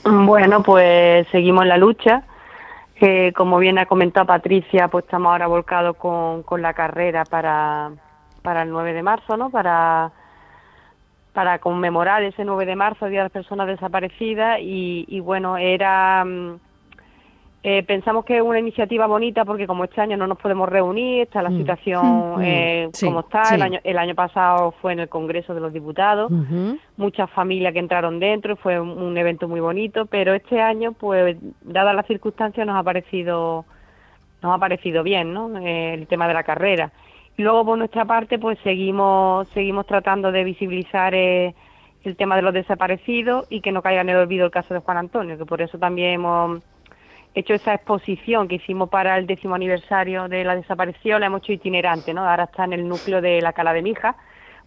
Bueno, 0.02 0.62
pues 0.62 1.28
seguimos 1.28 1.66
la 1.66 1.76
lucha. 1.76 2.22
que 2.94 3.32
como 3.34 3.58
bien 3.58 3.78
ha 3.78 3.86
comentado 3.86 4.26
Patricia, 4.26 4.88
pues 4.88 5.04
estamos 5.04 5.30
ahora 5.30 5.46
volcados 5.46 5.96
con, 5.96 6.42
con 6.42 6.62
la 6.62 6.72
carrera 6.74 7.24
para, 7.24 7.90
para 8.42 8.62
el 8.62 8.70
9 8.70 8.92
de 8.94 9.02
marzo, 9.02 9.36
¿no? 9.36 9.50
Para, 9.50 10.10
para 11.34 11.58
conmemorar 11.58 12.22
ese 12.22 12.44
9 12.44 12.64
de 12.66 12.76
marzo, 12.76 13.06
Día 13.06 13.20
de 13.20 13.24
las 13.24 13.32
Personas 13.32 13.66
Desaparecidas. 13.66 14.58
Y, 14.60 15.04
y 15.08 15.20
bueno, 15.20 15.58
era 15.58 16.24
mm, 16.24 16.58
eh, 17.62 17.82
pensamos 17.82 18.24
que 18.24 18.38
es 18.38 18.42
una 18.42 18.58
iniciativa 18.58 19.06
bonita 19.06 19.44
porque 19.44 19.66
como 19.66 19.84
este 19.84 20.00
año 20.00 20.16
no 20.16 20.26
nos 20.26 20.38
podemos 20.38 20.66
reunir, 20.66 21.22
está 21.22 21.42
la 21.42 21.50
mm. 21.50 21.58
situación 21.58 22.38
mm. 22.38 22.42
eh, 22.42 22.90
como 22.98 23.20
está, 23.20 23.54
el, 23.54 23.60
año, 23.60 23.80
el 23.84 23.98
año 23.98 24.14
pasado 24.14 24.72
fue 24.80 24.94
en 24.94 25.00
el 25.00 25.10
Congreso 25.10 25.52
de 25.52 25.60
los 25.60 25.70
Diputados, 25.70 26.32
muchas 26.96 27.30
familias 27.30 27.74
que 27.74 27.78
entraron 27.78 28.18
dentro, 28.18 28.56
fue 28.56 28.80
un, 28.80 29.18
evento 29.18 29.46
muy 29.46 29.60
bonito, 29.60 30.06
pero 30.06 30.32
este 30.32 30.58
año, 30.62 30.92
pues, 30.92 31.36
dadas 31.60 31.94
las 31.94 32.06
circunstancias, 32.06 32.66
nos 32.66 32.76
ha 32.78 32.82
parecido, 32.82 33.66
nos 34.42 34.54
ha 34.54 34.58
parecido 34.58 35.02
bien, 35.02 35.34
¿no? 35.34 35.58
Eh, 35.58 35.92
el 35.92 36.06
tema 36.06 36.26
de 36.28 36.34
la 36.34 36.44
carrera. 36.44 36.92
Y 37.36 37.42
luego, 37.42 37.66
por 37.66 37.76
nuestra 37.76 38.06
parte, 38.06 38.38
pues 38.38 38.58
seguimos, 38.64 39.46
seguimos 39.48 39.86
tratando 39.86 40.32
de 40.32 40.44
visibilizar 40.44 41.14
el 41.14 41.54
tema 42.16 42.36
de 42.36 42.42
los 42.42 42.54
desaparecidos 42.54 43.46
y 43.50 43.60
que 43.60 43.72
no 43.72 43.82
caiga 43.82 44.00
en 44.00 44.08
el 44.08 44.16
olvido 44.16 44.46
el 44.46 44.50
caso 44.50 44.72
de 44.72 44.80
Juan 44.80 44.96
Antonio, 44.96 45.36
que 45.36 45.44
por 45.44 45.60
eso 45.60 45.78
también 45.78 46.12
hemos 46.12 46.62
hecho 47.34 47.54
esa 47.54 47.74
exposición 47.74 48.48
que 48.48 48.56
hicimos 48.56 48.88
para 48.88 49.16
el 49.16 49.26
décimo 49.26 49.54
aniversario 49.54 50.28
de 50.28 50.44
la 50.44 50.56
desaparición, 50.56 51.20
la 51.20 51.26
hemos 51.26 51.42
hecho 51.42 51.52
itinerante, 51.52 52.12
¿no? 52.12 52.28
Ahora 52.28 52.44
está 52.44 52.64
en 52.64 52.72
el 52.72 52.88
núcleo 52.88 53.20
de 53.20 53.40
la 53.40 53.52
Cala 53.52 53.72
de 53.72 53.82
Mija, 53.82 54.16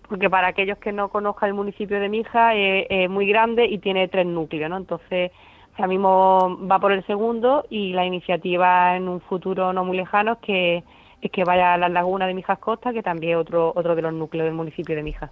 porque 0.08 0.30
para 0.30 0.48
aquellos 0.48 0.78
que 0.78 0.92
no 0.92 1.10
conozcan 1.10 1.50
el 1.50 1.56
municipio 1.56 2.00
de 2.00 2.10
Mija 2.10 2.56
es, 2.56 3.10
muy 3.10 3.28
grande 3.28 3.66
y 3.66 3.80
tiene 3.80 4.08
tres 4.08 4.26
núcleos, 4.26 4.70
¿no? 4.70 4.78
Entonces, 4.78 5.32
ahora 5.76 5.88
mismo 5.88 6.60
va 6.70 6.80
por 6.80 6.92
el 6.92 7.06
segundo 7.06 7.66
y 7.70 7.94
la 7.94 8.06
iniciativa 8.06 8.96
en 8.96 9.08
un 9.08 9.22
futuro 9.22 9.74
no 9.74 9.84
muy 9.84 9.98
lejano 9.98 10.34
es 10.34 10.40
que, 10.40 10.84
es 11.22 11.32
que 11.32 11.44
vaya 11.44 11.74
a 11.74 11.78
las 11.78 11.92
lagunas 11.92 12.28
de 12.28 12.34
Mijas 12.34 12.60
Costa, 12.60 12.94
que 12.94 13.04
también 13.04 13.34
es 13.34 13.38
otro, 13.40 13.74
otro 13.76 13.96
de 13.96 14.02
los 14.02 14.14
núcleos 14.14 14.46
del 14.46 14.56
municipio 14.56 14.96
de 14.96 15.04
Mija. 15.04 15.32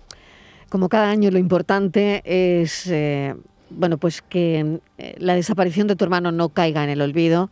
Como 0.70 0.88
cada 0.88 1.10
año 1.10 1.30
lo 1.32 1.38
importante 1.38 2.22
es 2.24 2.90
eh, 2.90 3.36
bueno, 3.72 3.98
pues 3.98 4.22
que 4.22 4.80
eh, 4.98 5.16
la 5.18 5.36
desaparición 5.36 5.88
de 5.88 5.96
tu 5.96 6.04
hermano 6.04 6.32
no 6.32 6.50
caiga 6.50 6.84
en 6.84 6.90
el 6.90 7.02
olvido 7.02 7.50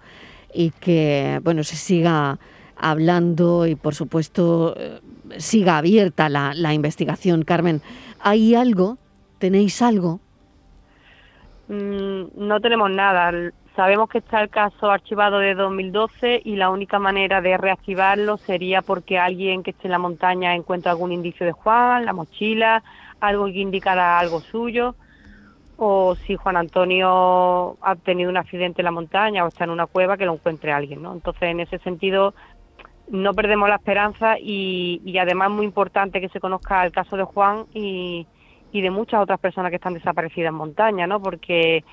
y 0.54 0.72
que, 0.72 1.40
bueno, 1.44 1.64
se 1.64 1.76
siga 1.76 2.40
hablando 2.76 3.68
y, 3.68 3.76
por 3.76 3.96
supuesto, 3.96 4.76
eh, 4.78 5.00
siga 5.38 5.78
abierta 5.78 6.30
la, 6.30 6.54
la 6.56 6.74
investigación. 6.74 7.44
Carmen, 7.44 7.82
¿hay 8.22 8.56
algo? 8.56 8.98
¿Tenéis 9.38 9.82
algo? 9.82 10.20
Mm, 11.70 12.24
no 12.36 12.60
tenemos 12.60 12.90
nada. 12.90 13.32
sabemos 13.76 14.10
que 14.10 14.18
está 14.18 14.42
el 14.42 14.50
caso 14.50 14.90
archivado 14.90 15.38
de 15.38 15.54
2012 15.54 16.42
y 16.44 16.56
la 16.56 16.70
única 16.70 16.98
manera 17.00 17.42
de 17.42 17.58
reactivarlo 17.58 18.38
sería 18.38 18.82
porque 18.82 19.20
alguien 19.20 19.62
que 19.62 19.72
esté 19.72 19.88
en 19.88 19.92
la 19.92 20.00
montaña 20.00 20.56
encuentra 20.56 20.92
algún 20.92 21.12
indicio 21.12 21.46
de 21.46 21.52
Juan, 21.52 22.06
la 22.06 22.14
mochila, 22.14 22.84
algo 23.20 23.46
que 23.46 23.60
indicara 23.60 24.20
algo 24.20 24.42
suyo, 24.42 24.96
o 25.82 26.14
si 26.16 26.36
Juan 26.36 26.58
Antonio 26.58 27.78
ha 27.82 27.96
tenido 27.96 28.30
un 28.30 28.36
accidente 28.36 28.82
en 28.82 28.86
la 28.86 28.92
montaña 28.92 29.46
o 29.46 29.48
está 29.48 29.64
en 29.64 29.70
una 29.70 29.88
cueva, 29.88 30.18
que 30.18 30.26
lo 30.26 30.34
encuentre 30.34 30.74
alguien, 30.74 31.02
¿no? 31.02 31.14
Entonces, 31.14 31.44
en 31.44 31.62
ese 31.62 31.80
sentido, 31.80 32.34
no 33.08 33.34
perdemos 33.34 33.70
la 33.70 33.76
esperanza 33.76 34.36
y, 34.38 35.02
y 35.06 35.18
además 35.18 35.50
muy 35.50 35.66
importante 35.66 36.20
que 36.20 36.28
se 36.28 36.42
conozca 36.42 36.86
el 36.86 36.92
caso 36.92 37.16
de 37.16 37.24
Juan 37.24 37.66
y, 37.74 38.28
y 38.74 38.82
de 38.82 38.92
muchas 38.92 39.22
otras 39.22 39.40
personas 39.40 39.70
que 39.70 39.78
están 39.78 39.94
desaparecidas 39.94 40.50
en 40.50 40.56
montaña, 40.56 41.08
¿no? 41.08 41.22
Porque 41.22 41.86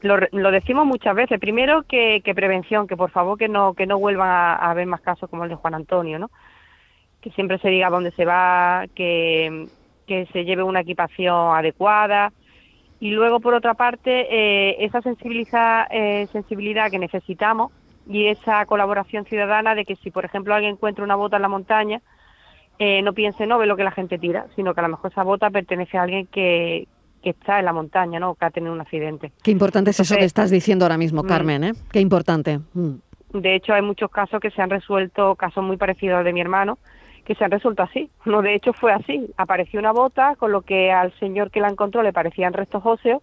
lo, 0.00 0.16
lo 0.30 0.50
decimos 0.52 0.86
muchas 0.86 1.16
veces. 1.16 1.40
Primero 1.40 1.82
que, 1.82 2.20
que, 2.24 2.36
prevención, 2.36 2.86
que 2.86 2.96
por 2.96 3.10
favor 3.10 3.36
que 3.36 3.48
no 3.48 3.74
que 3.74 3.86
no 3.86 3.98
vuelvan 3.98 4.28
a, 4.28 4.54
haber 4.70 4.86
más 4.86 5.00
casos 5.00 5.28
como 5.28 5.42
el 5.42 5.50
de 5.50 5.56
Juan 5.56 5.74
Antonio, 5.74 6.20
¿no? 6.20 6.30
Que 7.20 7.30
siempre 7.30 7.58
se 7.58 7.68
diga 7.68 7.90
dónde 7.90 8.12
se 8.12 8.24
va, 8.24 8.84
que, 8.94 9.66
que 10.06 10.26
se 10.26 10.44
lleve 10.44 10.62
una 10.62 10.82
equipación 10.82 11.56
adecuada. 11.56 12.32
Y 13.00 13.10
luego, 13.10 13.40
por 13.40 13.54
otra 13.54 13.74
parte, 13.74 14.26
eh, 14.30 14.84
esa 14.84 15.00
sensibilidad, 15.02 15.86
eh, 15.90 16.26
sensibilidad 16.32 16.90
que 16.90 16.98
necesitamos 16.98 17.72
y 18.08 18.26
esa 18.26 18.64
colaboración 18.66 19.24
ciudadana 19.24 19.74
de 19.74 19.84
que 19.84 19.96
si, 19.96 20.10
por 20.10 20.24
ejemplo, 20.24 20.54
alguien 20.54 20.72
encuentra 20.72 21.04
una 21.04 21.14
bota 21.14 21.36
en 21.36 21.42
la 21.42 21.48
montaña, 21.48 22.00
eh, 22.78 23.02
no 23.02 23.12
piense, 23.12 23.46
no 23.46 23.58
ve 23.58 23.66
lo 23.66 23.76
que 23.76 23.84
la 23.84 23.90
gente 23.90 24.18
tira, 24.18 24.46
sino 24.56 24.74
que 24.74 24.80
a 24.80 24.84
lo 24.84 24.90
mejor 24.90 25.10
esa 25.10 25.22
bota 25.22 25.50
pertenece 25.50 25.98
a 25.98 26.02
alguien 26.02 26.26
que, 26.26 26.88
que 27.22 27.30
está 27.30 27.58
en 27.58 27.64
la 27.64 27.72
montaña, 27.72 28.18
¿no? 28.18 28.34
Que 28.34 28.46
ha 28.46 28.50
tenido 28.50 28.72
un 28.72 28.80
accidente. 28.80 29.32
Qué 29.42 29.50
importante 29.50 29.90
es 29.90 30.00
eso 30.00 30.16
que 30.16 30.24
estás 30.24 30.50
diciendo 30.50 30.84
ahora 30.84 30.96
mismo, 30.96 31.22
mm. 31.22 31.26
Carmen, 31.26 31.64
¿eh? 31.64 31.72
Qué 31.92 32.00
importante. 32.00 32.60
Mm. 32.74 32.94
De 33.34 33.54
hecho, 33.54 33.74
hay 33.74 33.82
muchos 33.82 34.10
casos 34.10 34.40
que 34.40 34.50
se 34.50 34.62
han 34.62 34.70
resuelto, 34.70 35.34
casos 35.36 35.62
muy 35.62 35.76
parecidos 35.76 36.18
al 36.18 36.24
de 36.24 36.32
mi 36.32 36.40
hermano, 36.40 36.78
que 37.28 37.34
se 37.34 37.44
han 37.44 37.50
resuelto 37.50 37.82
así. 37.82 38.10
No, 38.24 38.40
de 38.40 38.54
hecho 38.54 38.72
fue 38.72 38.90
así. 38.90 39.30
Apareció 39.36 39.78
una 39.78 39.92
bota 39.92 40.34
con 40.36 40.50
lo 40.50 40.62
que 40.62 40.90
al 40.90 41.12
señor 41.20 41.50
que 41.50 41.60
la 41.60 41.68
encontró 41.68 42.02
le 42.02 42.14
parecían 42.14 42.54
restos 42.54 42.82
óseos 42.84 43.22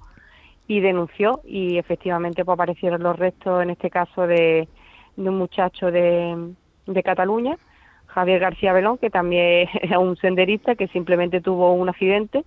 y 0.67 0.79
denunció 0.79 1.41
y 1.43 1.79
efectivamente 1.79 2.45
pues, 2.45 2.53
aparecieron 2.53 3.01
los 3.01 3.17
restos, 3.17 3.63
en 3.63 3.71
este 3.71 3.89
caso 3.89 4.27
de, 4.27 4.67
de 5.15 5.29
un 5.29 5.38
muchacho 5.38 5.89
de, 5.91 6.53
de 6.85 7.03
Cataluña 7.03 7.57
Javier 8.05 8.39
García 8.39 8.74
Belón, 8.74 9.00
que 9.00 9.09
también 9.09 9.67
es 9.81 9.97
un 9.97 10.15
senderista 10.17 10.75
que 10.75 10.88
simplemente 10.88 11.41
tuvo 11.41 11.74
un 11.74 11.89
accidente. 11.89 12.45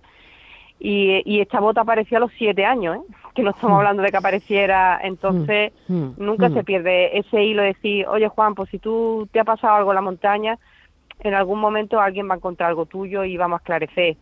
Y, 0.81 1.41
esta 1.41 1.59
bota 1.59 1.81
apareció 1.81 2.17
a 2.17 2.21
los 2.21 2.31
siete 2.37 2.63
años, 2.63 2.95
¿eh? 2.95 3.13
que 3.35 3.43
no 3.43 3.49
estamos 3.49 3.75
mm. 3.75 3.79
hablando 3.79 4.01
de 4.01 4.11
que 4.11 4.17
apareciera, 4.17 4.97
entonces 5.03 5.73
mm. 5.89 6.11
nunca 6.15 6.49
se 6.49 6.63
pierde 6.63 7.17
ese 7.19 7.43
hilo 7.43 7.63
de 7.63 7.73
decir, 7.73 8.07
oye 8.07 8.29
Juan, 8.29 8.55
pues 8.55 8.69
si 8.69 8.79
tú 8.79 9.27
te 9.33 9.41
ha 9.41 9.43
pasado 9.43 9.75
algo 9.75 9.91
en 9.91 9.95
la 9.95 10.01
montaña, 10.01 10.57
en 11.19 11.33
algún 11.33 11.59
momento 11.59 11.99
alguien 11.99 12.29
va 12.29 12.33
a 12.33 12.37
encontrar 12.37 12.69
algo 12.69 12.85
tuyo 12.85 13.23
y 13.23 13.37
vamos 13.37 13.57
a 13.57 13.61
esclarecer. 13.61 14.17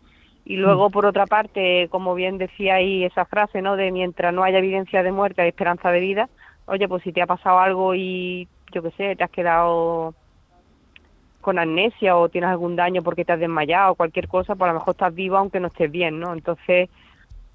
Y 0.46 0.56
luego, 0.56 0.90
mm. 0.90 0.92
por 0.92 1.06
otra 1.06 1.26
parte, 1.26 1.88
como 1.90 2.16
bien 2.16 2.38
decía 2.38 2.76
ahí 2.76 3.04
esa 3.04 3.26
frase, 3.26 3.62
¿no? 3.62 3.76
De 3.76 3.92
mientras 3.92 4.34
no 4.34 4.44
haya 4.44 4.60
evidencia 4.60 5.04
de 5.04 5.12
muerte, 5.12 5.42
hay 5.42 5.50
esperanza 5.50 5.92
de 5.92 6.00
vida. 6.00 6.30
Oye, 6.66 6.88
pues 6.88 7.04
si 7.04 7.12
te 7.12 7.22
ha 7.22 7.28
pasado 7.28 7.60
algo 7.60 7.96
y, 7.96 8.48
yo 8.72 8.82
qué 8.82 8.92
sé, 8.92 9.16
te 9.16 9.24
has 9.24 9.32
quedado 9.32 10.14
con 11.42 11.60
amnesia 11.60 12.18
o 12.18 12.30
tienes 12.30 12.50
algún 12.50 12.76
daño 12.76 13.04
porque 13.04 13.24
te 13.24 13.34
has 13.34 13.40
desmayado 13.40 13.92
o 13.92 13.96
cualquier 13.96 14.28
cosa, 14.28 14.56
pues 14.56 14.70
a 14.70 14.74
lo 14.74 14.80
mejor 14.80 14.94
estás 14.94 15.14
vivo 15.14 15.38
aunque 15.38 15.60
no 15.60 15.68
estés 15.68 15.92
bien, 15.92 16.20
¿no? 16.20 16.34
Entonces, 16.34 16.90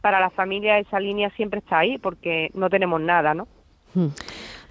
para 0.01 0.21
la 0.21 0.31
familia 0.31 0.79
esa 0.79 0.99
línea 0.99 1.31
siempre 1.31 1.61
está 1.61 1.79
ahí 1.79 1.99
porque 1.99 2.51
no 2.55 2.71
tenemos 2.71 3.01
nada, 3.01 3.35
¿no? 3.35 3.49
Hmm. 3.95 4.09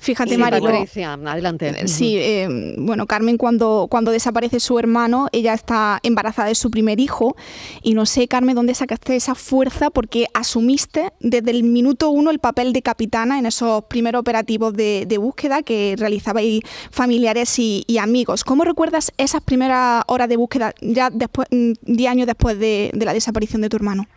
Fíjate, 0.01 0.35
adelante. 0.43 1.69
Eh, 1.69 1.87
sí, 1.87 2.17
eh, 2.17 2.47
bueno, 2.79 3.05
Carmen, 3.05 3.37
cuando, 3.37 3.85
cuando 3.87 4.09
desaparece 4.09 4.59
su 4.59 4.79
hermano, 4.79 5.27
ella 5.31 5.53
está 5.53 5.99
embarazada 6.01 6.47
de 6.47 6.55
su 6.55 6.71
primer 6.71 6.99
hijo. 6.99 7.35
Y 7.83 7.93
no 7.93 8.07
sé, 8.07 8.27
Carmen, 8.27 8.55
dónde 8.55 8.73
sacaste 8.73 9.15
esa 9.15 9.35
fuerza 9.35 9.91
porque 9.91 10.25
asumiste 10.33 11.13
desde 11.19 11.51
el 11.51 11.61
minuto 11.61 12.09
uno 12.09 12.31
el 12.31 12.39
papel 12.39 12.73
de 12.73 12.81
capitana 12.81 13.37
en 13.37 13.45
esos 13.45 13.83
primeros 13.85 14.21
operativos 14.21 14.73
de, 14.73 15.05
búsqueda 15.21 15.61
que 15.61 15.93
realizabais 15.99 16.61
familiares 16.89 17.59
y, 17.59 17.85
amigos. 17.99 18.43
¿Cómo 18.43 18.63
recuerdas 18.63 19.11
esas 19.17 19.43
primeras 19.43 20.03
horas 20.07 20.27
de 20.29 20.35
búsqueda 20.35 20.73
ya 20.81 21.11
después, 21.11 21.47
10 21.51 21.77
mm, 21.83 22.07
años 22.07 22.25
después 22.25 22.57
de 22.57 22.91
la 22.95 23.13
desaparición 23.13 23.61
de 23.61 23.69
tu 23.69 23.77
hermano? 23.77 24.07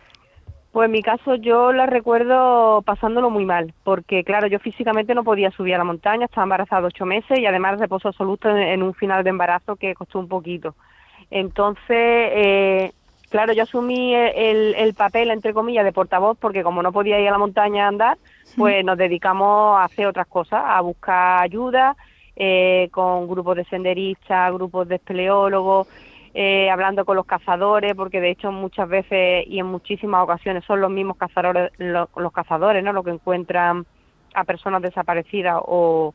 Pues 0.75 0.87
en 0.87 0.91
mi 0.91 1.01
caso 1.01 1.35
yo 1.35 1.71
la 1.71 1.85
recuerdo 1.85 2.81
pasándolo 2.81 3.29
muy 3.29 3.45
mal, 3.45 3.73
porque 3.85 4.25
claro, 4.25 4.47
yo 4.47 4.59
físicamente 4.59 5.15
no 5.15 5.23
podía 5.23 5.49
subir 5.51 5.73
a 5.73 5.77
la 5.77 5.85
montaña, 5.85 6.25
estaba 6.25 6.43
embarazada 6.43 6.87
ocho 6.87 7.05
meses 7.05 7.39
y 7.39 7.45
además 7.45 7.79
reposo 7.79 8.09
absoluto 8.09 8.49
en, 8.49 8.83
un 8.83 8.93
final 8.93 9.23
de 9.23 9.29
embarazo 9.29 9.77
que 9.77 9.93
costó 9.93 10.19
un 10.19 10.27
poquito. 10.27 10.75
Entonces, 11.31 11.87
eh, 11.87 12.91
claro, 13.29 13.53
yo 13.53 13.63
asumí 13.63 14.13
el, 14.13 14.93
papel, 14.95 15.31
entre 15.31 15.53
comillas, 15.53 15.85
de 15.85 15.93
portavoz, 15.93 16.37
porque 16.37 16.61
como 16.61 16.83
no 16.83 16.91
podía 16.91 17.21
ir 17.21 17.29
a 17.29 17.31
la 17.31 17.37
montaña 17.37 17.85
a 17.85 17.87
andar, 17.87 18.17
pues 18.57 18.83
nos 18.83 18.97
dedicamos 18.97 19.77
a 19.77 19.85
hacer 19.85 20.07
otras 20.07 20.27
cosas, 20.27 20.61
a 20.61 20.81
buscar 20.81 21.41
ayuda 21.41 21.95
eh, 22.35 22.89
con 22.91 23.29
grupos 23.29 23.55
de 23.55 23.63
senderistas, 23.63 24.51
grupos 24.51 24.89
de 24.89 24.95
espeleólogos, 24.95 25.87
eh, 26.37 26.69
hablando 26.69 27.05
con 27.05 27.15
los 27.15 27.25
cazadores, 27.25 27.95
porque 27.95 28.19
de 28.19 28.31
hecho 28.31 28.51
muchas 28.51 28.89
veces 28.89 29.45
y 29.47 29.57
en 29.57 29.67
muchísimas 29.67 30.21
ocasiones 30.21 30.65
son 30.65 30.81
los 30.81 30.91
mismos 30.91 31.15
cazadores, 31.15 31.71
los, 31.77 32.09
cazadores, 32.33 32.83
¿no? 32.83 32.91
Los 32.91 33.05
que 33.05 33.11
encuentran 33.11 33.85
a 34.33 34.43
personas 34.43 34.81
desaparecidas 34.81 35.61
o, 35.65 36.13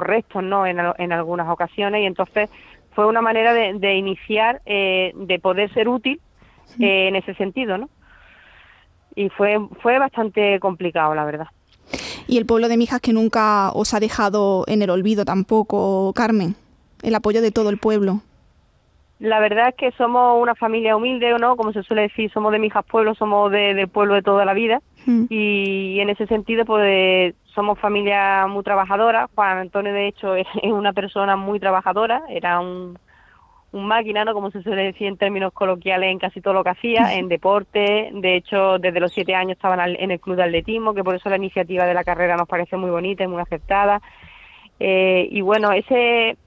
restos, 0.00 0.42
¿no? 0.42 0.66
En, 0.66 0.80
en, 0.98 1.12
algunas 1.12 1.48
ocasiones 1.48 2.02
y 2.02 2.06
entonces 2.06 2.50
fue 2.96 3.06
una 3.06 3.22
manera 3.22 3.54
de, 3.54 3.94
iniciar, 3.94 4.60
eh, 4.66 5.12
de 5.14 5.38
poder 5.38 5.72
ser 5.72 5.88
útil 5.88 6.20
eh, 6.80 7.06
en 7.06 7.14
ese 7.14 7.34
sentido, 7.34 7.78
¿no? 7.78 7.88
Y 9.14 9.28
fue, 9.28 9.56
fue 9.82 10.00
bastante 10.00 10.58
complicado, 10.58 11.14
la 11.14 11.24
verdad. 11.24 11.46
Y 12.26 12.38
el 12.38 12.46
pueblo 12.46 12.68
de 12.68 12.76
Mijas 12.76 13.00
que 13.00 13.12
nunca 13.12 13.70
os 13.70 13.94
ha 13.94 14.00
dejado 14.00 14.64
en 14.66 14.82
el 14.82 14.90
olvido 14.90 15.24
tampoco, 15.24 16.12
Carmen, 16.12 16.56
el 17.02 17.14
apoyo 17.14 17.40
de 17.40 17.52
todo 17.52 17.70
el 17.70 17.78
pueblo. 17.78 18.20
La 19.20 19.38
verdad 19.38 19.68
es 19.68 19.74
que 19.74 19.92
somos 19.92 20.40
una 20.40 20.54
familia 20.54 20.96
humilde, 20.96 21.36
¿no? 21.38 21.54
Como 21.54 21.74
se 21.74 21.82
suele 21.82 22.02
decir, 22.02 22.30
somos 22.32 22.52
de 22.52 22.58
Mijas 22.58 22.84
Pueblo, 22.86 23.14
somos 23.14 23.52
de, 23.52 23.74
del 23.74 23.88
pueblo 23.88 24.14
de 24.14 24.22
toda 24.22 24.46
la 24.46 24.54
vida. 24.54 24.80
Mm. 25.04 25.26
Y, 25.28 26.00
en 26.00 26.08
ese 26.08 26.26
sentido, 26.26 26.64
pues 26.64 27.34
somos 27.54 27.78
familia 27.78 28.46
muy 28.46 28.64
trabajadora. 28.64 29.28
Juan 29.34 29.58
Antonio, 29.58 29.92
de 29.92 30.08
hecho, 30.08 30.34
es 30.36 30.46
una 30.64 30.94
persona 30.94 31.36
muy 31.36 31.60
trabajadora, 31.60 32.22
era 32.30 32.60
un, 32.60 32.98
un 33.72 33.86
máquina, 33.86 34.24
¿no? 34.24 34.32
Como 34.32 34.50
se 34.50 34.62
suele 34.62 34.84
decir 34.84 35.06
en 35.06 35.18
términos 35.18 35.52
coloquiales, 35.52 36.10
en 36.10 36.18
casi 36.18 36.40
todo 36.40 36.54
lo 36.54 36.64
que 36.64 36.70
hacía, 36.70 37.14
en 37.14 37.28
deporte. 37.28 38.10
De 38.14 38.36
hecho, 38.36 38.78
desde 38.78 39.00
los 39.00 39.12
siete 39.12 39.34
años 39.34 39.52
estaban 39.52 39.96
en 39.98 40.10
el 40.10 40.18
club 40.18 40.36
de 40.36 40.44
atletismo, 40.44 40.94
que 40.94 41.04
por 41.04 41.14
eso 41.14 41.28
la 41.28 41.36
iniciativa 41.36 41.84
de 41.84 41.92
la 41.92 42.04
carrera 42.04 42.38
nos 42.38 42.48
parece 42.48 42.78
muy 42.78 42.90
bonita 42.90 43.22
y 43.22 43.28
muy 43.28 43.42
aceptada. 43.42 44.00
Eh, 44.78 45.28
y 45.30 45.42
bueno, 45.42 45.72
ese 45.72 46.38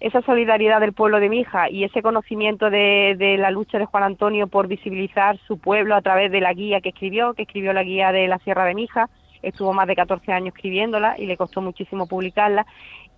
esa 0.00 0.22
solidaridad 0.22 0.80
del 0.80 0.94
pueblo 0.94 1.20
de 1.20 1.28
Mija 1.28 1.68
y 1.68 1.84
ese 1.84 2.00
conocimiento 2.00 2.70
de, 2.70 3.36
la 3.38 3.50
lucha 3.50 3.78
de 3.78 3.84
Juan 3.84 4.02
Antonio 4.02 4.46
por 4.46 4.66
visibilizar 4.66 5.38
su 5.46 5.58
pueblo 5.58 5.94
a 5.94 6.00
través 6.00 6.32
de 6.32 6.40
la 6.40 6.54
guía 6.54 6.80
que 6.80 6.88
escribió, 6.88 7.34
que 7.34 7.42
escribió 7.42 7.74
la 7.74 7.82
guía 7.82 8.10
de 8.10 8.26
la 8.26 8.38
Sierra 8.38 8.64
de 8.64 8.74
Mija, 8.74 9.10
estuvo 9.42 9.74
más 9.74 9.86
de 9.86 9.96
14 9.96 10.32
años 10.32 10.54
escribiéndola 10.54 11.16
y 11.18 11.26
le 11.26 11.36
costó 11.36 11.60
muchísimo 11.60 12.06
publicarla, 12.06 12.66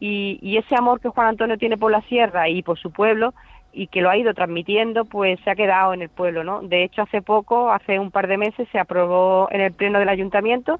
y, 0.00 0.56
ese 0.56 0.74
amor 0.74 1.00
que 1.00 1.08
Juan 1.08 1.28
Antonio 1.28 1.56
tiene 1.56 1.78
por 1.78 1.92
la 1.92 2.00
sierra 2.02 2.48
y 2.48 2.62
por 2.64 2.76
su 2.76 2.90
pueblo, 2.90 3.32
y 3.72 3.86
que 3.86 4.02
lo 4.02 4.10
ha 4.10 4.16
ido 4.16 4.34
transmitiendo, 4.34 5.04
pues 5.04 5.38
se 5.44 5.50
ha 5.50 5.54
quedado 5.54 5.94
en 5.94 6.02
el 6.02 6.08
pueblo, 6.08 6.42
¿no? 6.42 6.60
De 6.62 6.82
hecho, 6.82 7.02
hace 7.02 7.22
poco, 7.22 7.70
hace 7.70 8.00
un 8.00 8.10
par 8.10 8.26
de 8.26 8.36
meses, 8.36 8.68
se 8.72 8.80
aprobó 8.80 9.48
en 9.52 9.60
el 9.60 9.72
pleno 9.72 10.00
del 10.00 10.08
ayuntamiento 10.08 10.78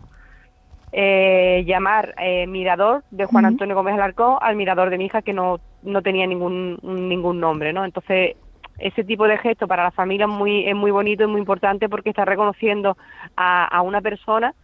eh, 0.90 1.64
llamar 1.66 2.14
eh, 2.18 2.46
mirador 2.46 3.02
de 3.10 3.24
Juan 3.24 3.46
Antonio 3.46 3.74
Gómez 3.74 3.94
Alarcón 3.94 4.36
al 4.42 4.56
mirador 4.56 4.90
de 4.90 4.98
mi 4.98 5.06
hija 5.06 5.22
que 5.22 5.32
no, 5.32 5.58
no 5.82 6.02
tenía 6.02 6.26
ningún, 6.26 6.78
ningún 6.82 7.40
nombre, 7.40 7.72
¿no? 7.72 7.84
Entonces, 7.84 8.36
ese 8.78 9.04
tipo 9.04 9.26
de 9.26 9.38
gesto 9.38 9.66
para 9.66 9.84
la 9.84 9.90
familia 9.90 10.26
es 10.26 10.32
muy, 10.32 10.66
es 10.66 10.74
muy 10.74 10.90
bonito 10.90 11.24
y 11.24 11.26
muy 11.26 11.40
importante 11.40 11.88
porque 11.88 12.10
está 12.10 12.24
reconociendo 12.24 12.96
a, 13.36 13.64
a 13.64 13.82
una 13.82 14.00
persona 14.00 14.54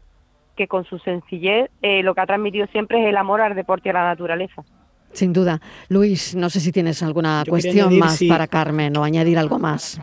que 0.57 0.67
con 0.67 0.85
su 0.85 0.99
sencillez 0.99 1.71
eh, 1.83 2.03
lo 2.03 2.15
que 2.15 2.21
ha 2.21 2.27
transmitido 2.27 2.67
siempre 2.67 3.01
es 3.01 3.09
el 3.09 3.17
amor 3.17 3.41
al 3.41 3.55
deporte 3.55 3.89
y 3.89 3.91
a 3.91 3.95
la 3.95 4.05
naturaleza. 4.05 4.65
Sin 5.13 5.33
duda. 5.33 5.61
Luis, 5.89 6.35
no 6.35 6.51
sé 6.51 6.61
si 6.61 6.73
tienes 6.73 7.03
alguna 7.03 7.45
cuestión 7.49 7.97
más 7.99 8.23
para 8.29 8.47
Carmen 8.47 8.97
o 8.97 9.05
añadir 9.05 9.39
algo 9.39 9.59
más. 9.59 10.01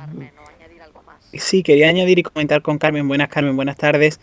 Sí, 1.38 1.64
quería 1.64 1.90
añadir 1.90 2.20
y 2.20 2.24
comentar 2.24 2.62
con 2.62 2.78
Carmen. 2.78 3.08
Buenas, 3.08 3.30
Carmen, 3.30 3.56
buenas 3.56 3.78
tardes. 3.78 4.20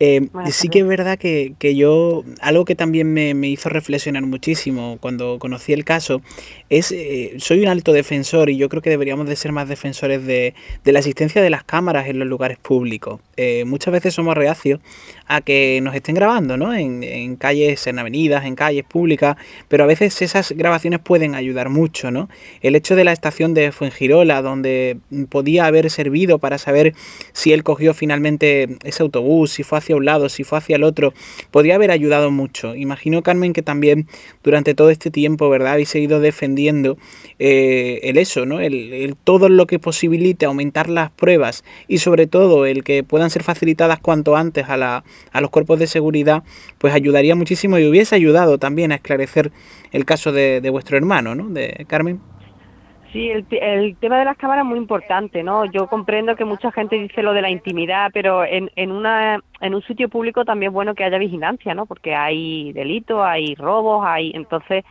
Eh, 0.00 0.28
sí 0.50 0.68
que 0.68 0.80
es 0.80 0.86
verdad 0.86 1.18
que, 1.18 1.54
yo, 1.76 2.24
algo 2.40 2.64
que 2.64 2.74
también 2.74 3.12
me, 3.12 3.48
hizo 3.48 3.68
reflexionar 3.68 4.24
muchísimo 4.24 4.98
cuando 5.00 5.38
conocí 5.38 5.72
el 5.72 5.84
caso, 5.84 6.20
es, 6.68 6.90
eh, 6.90 7.34
soy 7.38 7.60
un 7.60 7.68
alto 7.68 7.92
defensor 7.92 8.50
y 8.50 8.56
yo 8.56 8.68
creo 8.68 8.82
que 8.82 8.90
deberíamos 8.90 9.28
de 9.28 9.36
ser 9.36 9.52
más 9.52 9.68
defensores 9.68 10.26
de, 10.26 10.54
la 10.84 10.98
existencia 10.98 11.42
de 11.42 11.50
las 11.50 11.64
cámaras 11.64 12.08
en 12.08 12.18
los 12.18 12.26
lugares 12.26 12.58
públicos. 12.58 13.20
Eh, 13.36 13.64
muchas 13.66 13.92
veces 13.92 14.14
somos 14.14 14.34
reacios 14.36 14.80
a 15.26 15.40
que 15.40 15.80
nos 15.82 15.94
estén 15.94 16.14
grabando, 16.14 16.56
¿no? 16.56 16.74
En, 16.74 17.36
calles, 17.36 17.86
en 17.86 17.98
avenidas, 17.98 18.44
en 18.44 18.56
calles 18.56 18.84
públicas, 18.84 19.36
pero 19.68 19.84
a 19.84 19.86
veces 19.86 20.20
esas 20.22 20.52
grabaciones 20.52 21.00
pueden 21.00 21.34
ayudar 21.34 21.68
mucho, 21.68 22.10
¿no? 22.10 22.28
El 22.62 22.74
hecho 22.74 22.96
de 22.96 23.04
la 23.04 23.12
estación 23.12 23.54
de 23.54 23.70
Fuengirola, 23.70 24.42
donde 24.42 24.98
podía 25.28 25.66
haber 25.66 25.90
servido 25.90 26.38
para 26.38 26.53
saber 26.58 26.94
si 27.32 27.52
él 27.52 27.62
cogió 27.62 27.94
finalmente 27.94 28.76
ese 28.84 29.02
autobús, 29.02 29.50
si 29.50 29.62
fue 29.62 29.78
hacia 29.78 29.96
un 29.96 30.04
lado, 30.04 30.28
si 30.28 30.44
fue 30.44 30.58
hacia 30.58 30.76
el 30.76 30.84
otro, 30.84 31.14
podría 31.50 31.76
haber 31.76 31.90
ayudado 31.90 32.30
mucho. 32.30 32.74
Imagino, 32.74 33.22
Carmen, 33.22 33.52
que 33.52 33.62
también 33.62 34.06
durante 34.42 34.74
todo 34.74 34.90
este 34.90 35.10
tiempo, 35.10 35.48
¿verdad? 35.48 35.72
Habéis 35.72 35.88
seguido 35.88 36.20
defendiendo 36.20 36.96
eh, 37.38 38.00
el 38.02 38.18
eso, 38.18 38.46
¿no? 38.46 38.60
El, 38.60 39.16
todo 39.24 39.48
lo 39.48 39.66
que 39.66 39.78
posibilite 39.78 40.46
aumentar 40.46 40.88
las 40.88 41.10
pruebas 41.10 41.64
y 41.88 41.98
sobre 41.98 42.26
todo 42.26 42.66
el 42.66 42.84
que 42.84 43.02
puedan 43.02 43.30
ser 43.30 43.42
facilitadas 43.42 43.98
cuanto 44.00 44.36
antes 44.36 44.68
a, 44.68 44.76
la, 44.76 45.04
a 45.32 45.40
los 45.40 45.50
cuerpos 45.50 45.78
de 45.78 45.86
seguridad, 45.86 46.42
pues 46.78 46.94
ayudaría 46.94 47.34
muchísimo 47.34 47.78
y 47.78 47.86
hubiese 47.86 48.14
ayudado 48.14 48.58
también 48.58 48.92
a 48.92 48.96
esclarecer 48.96 49.52
el 49.92 50.04
caso 50.04 50.32
de, 50.32 50.60
de 50.60 50.70
vuestro 50.70 50.96
hermano, 50.96 51.34
¿no? 51.34 51.48
De 51.48 51.84
Carmen. 51.88 52.33
Sí, 53.14 53.30
el, 53.30 53.46
el, 53.48 53.96
tema 53.98 54.18
de 54.18 54.24
las 54.24 54.36
cámaras 54.36 54.64
es 54.64 54.68
muy 54.68 54.76
importante, 54.76 55.44
¿no? 55.44 55.66
Yo 55.66 55.86
comprendo 55.86 56.34
que 56.34 56.44
mucha 56.44 56.72
gente 56.72 56.96
dice 56.96 57.22
lo 57.22 57.32
de 57.32 57.42
la 57.42 57.48
intimidad, 57.48 58.10
pero 58.12 58.44
en, 58.44 58.72
en, 58.74 58.90
una, 58.90 59.38
en 59.60 59.74
un 59.76 59.82
sitio 59.82 60.08
público 60.08 60.44
también 60.44 60.70
es 60.70 60.74
bueno 60.74 60.96
que 60.96 61.04
haya 61.04 61.16
vigilancia, 61.16 61.76
¿no? 61.76 61.86
Porque 61.86 62.16
hay 62.16 62.72
delitos, 62.72 63.24
hay 63.24 63.54
robos, 63.54 64.04
hay... 64.04 64.32
Entonces, 64.34 64.84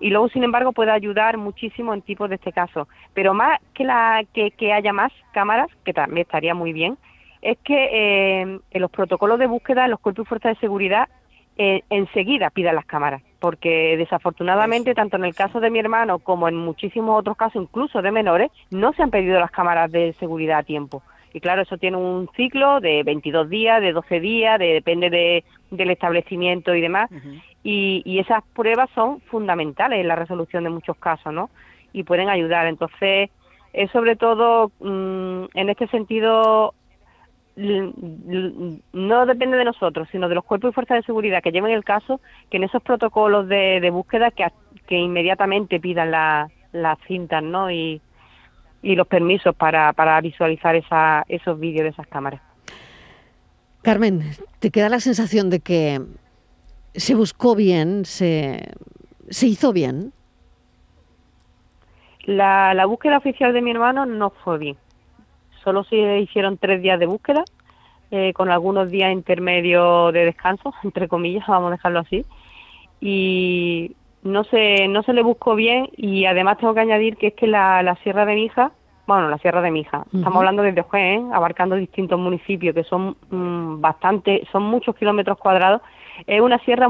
y 0.00 0.08
luego, 0.08 0.30
sin 0.30 0.42
embargo, 0.42 0.72
puede 0.72 0.90
ayudar 0.90 1.36
muchísimo 1.36 1.92
en 1.92 2.00
tipos 2.00 2.30
de 2.30 2.36
este 2.36 2.50
caso. 2.50 2.88
Pero 3.12 3.34
más 3.34 3.60
que, 3.74 3.84
la, 3.84 4.24
que, 4.32 4.72
haya 4.72 4.94
más 4.94 5.12
cámaras, 5.34 5.68
que 5.84 5.92
también 5.92 6.24
estaría 6.26 6.54
muy 6.54 6.72
bien, 6.72 6.96
es 7.42 7.58
que 7.58 7.74
eh, 7.92 8.58
en 8.70 8.80
los 8.80 8.90
protocolos 8.90 9.38
de 9.38 9.48
búsqueda, 9.48 9.86
los 9.86 10.00
cuerpos 10.00 10.24
y 10.24 10.28
fuerzas 10.28 10.54
de 10.54 10.60
seguridad 10.60 11.10
eh, 11.58 11.82
enseguida 11.90 12.48
pidan 12.48 12.74
las 12.74 12.86
cámaras, 12.86 13.22
porque 13.46 13.96
desafortunadamente, 13.96 14.92
tanto 14.92 15.16
en 15.16 15.24
el 15.24 15.32
caso 15.32 15.60
de 15.60 15.70
mi 15.70 15.78
hermano 15.78 16.18
como 16.18 16.48
en 16.48 16.56
muchísimos 16.56 17.16
otros 17.16 17.36
casos, 17.36 17.62
incluso 17.62 18.02
de 18.02 18.10
menores, 18.10 18.50
no 18.72 18.92
se 18.92 19.04
han 19.04 19.12
pedido 19.12 19.38
las 19.38 19.52
cámaras 19.52 19.92
de 19.92 20.14
seguridad 20.14 20.58
a 20.58 20.62
tiempo. 20.64 21.04
Y 21.32 21.38
claro, 21.38 21.62
eso 21.62 21.78
tiene 21.78 21.96
un 21.96 22.28
ciclo 22.34 22.80
de 22.80 23.04
22 23.04 23.48
días, 23.48 23.80
de 23.80 23.92
12 23.92 24.18
días, 24.18 24.58
de, 24.58 24.72
depende 24.72 25.10
de, 25.10 25.44
del 25.70 25.92
establecimiento 25.92 26.74
y 26.74 26.80
demás. 26.80 27.08
y, 27.62 28.02
y, 28.04 28.18
esas 28.18 28.42
pruebas 28.52 28.90
son 28.96 29.20
fundamentales 29.20 30.00
en 30.00 30.08
la 30.08 30.16
resolución 30.16 30.64
de 30.64 30.70
muchos 30.70 30.96
casos, 30.96 31.32
¿no? 31.32 31.48
Y 31.92 32.02
pueden 32.02 32.28
ayudar. 32.28 32.66
Entonces, 32.66 33.30
es 33.72 33.90
sobre 33.92 34.16
todo, 34.16 34.72
mm, 34.80 35.44
en 35.54 35.68
este 35.68 35.86
sentido, 35.86 36.74
no 37.56 39.26
depende 39.26 39.56
de 39.56 39.64
nosotros, 39.64 40.08
sino 40.12 40.28
de 40.28 40.34
los 40.34 40.44
cuerpos 40.44 40.70
y 40.70 40.74
fuerzas 40.74 40.98
de 40.98 41.02
seguridad 41.04 41.42
que 41.42 41.52
lleven 41.52 41.72
el 41.72 41.84
caso, 41.84 42.20
que 42.50 42.58
en 42.58 42.64
esos 42.64 42.82
protocolos 42.82 43.48
de, 43.48 43.88
búsqueda 43.90 44.30
que, 44.30 44.46
que, 44.86 44.96
inmediatamente 44.96 45.80
pidan 45.80 46.10
las 46.10 46.50
la 46.72 46.98
cintas 47.06 47.42
¿no? 47.42 47.70
y, 47.70 48.02
y 48.82 48.94
los 48.94 49.06
permisos 49.06 49.54
para, 49.54 49.94
para 49.94 50.20
visualizar 50.20 50.76
esa, 50.76 51.24
esos 51.28 51.58
vídeos 51.58 51.84
de 51.84 51.90
esas 51.90 52.06
cámaras. 52.08 52.42
Carmen, 53.80 54.22
¿te 54.58 54.70
queda 54.70 54.90
la 54.90 55.00
sensación 55.00 55.48
de 55.48 55.60
que 55.60 56.02
se 56.94 57.14
buscó 57.14 57.54
bien, 57.54 58.04
se, 58.04 58.68
se 59.30 59.46
hizo 59.46 59.72
bien? 59.72 60.12
La, 62.24 62.74
la 62.74 62.84
búsqueda 62.84 63.16
oficial 63.16 63.54
de 63.54 63.62
mi 63.62 63.70
hermano 63.70 64.04
no 64.04 64.30
fue 64.30 64.58
bien 64.58 64.76
solo 65.66 65.82
se 65.82 66.20
hicieron 66.20 66.58
tres 66.58 66.80
días 66.80 67.00
de 67.00 67.06
búsqueda, 67.06 67.42
eh, 68.12 68.32
con 68.34 68.50
algunos 68.50 68.88
días 68.88 69.12
intermedios 69.12 70.12
de 70.12 70.24
descanso, 70.24 70.72
entre 70.84 71.08
comillas, 71.08 71.44
vamos 71.48 71.68
a 71.68 71.72
dejarlo 71.72 71.98
así. 71.98 72.24
Y 73.00 73.96
no 74.22 74.44
se, 74.44 74.86
no 74.86 75.02
se 75.02 75.12
le 75.12 75.24
buscó 75.24 75.56
bien 75.56 75.88
y 75.96 76.24
además 76.24 76.58
tengo 76.58 76.72
que 76.72 76.80
añadir 76.80 77.16
que 77.16 77.28
es 77.28 77.34
que 77.34 77.48
la, 77.48 77.82
la 77.82 77.96
Sierra 77.96 78.24
de 78.24 78.36
Mija, 78.36 78.70
bueno, 79.08 79.28
la 79.28 79.38
Sierra 79.38 79.60
de 79.60 79.72
Mija, 79.72 80.04
estamos 80.06 80.36
hablando 80.36 80.62
desde 80.62 80.82
Juez, 80.82 81.20
abarcando 81.32 81.74
distintos 81.74 82.18
municipios 82.18 82.72
que 82.72 82.84
son 82.84 83.16
mm, 83.30 83.80
bastante, 83.80 84.46
son 84.52 84.62
muchos 84.62 84.94
kilómetros 84.94 85.36
cuadrados, 85.38 85.82
es 86.28 86.40
una 86.40 86.58
sierra 86.60 86.88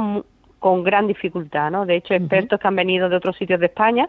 con 0.59 0.85
gran 0.85 1.07
dificultad, 1.07 1.71
¿no? 1.71 1.87
De 1.87 1.97
hecho, 1.97 2.13
expertos 2.13 2.61
que 2.61 2.69
han 2.69 2.77
venido 2.77 3.09
de 3.09 3.17
otros 3.17 3.37
sitios 3.37 3.59
de 3.59 3.67
España 3.67 4.09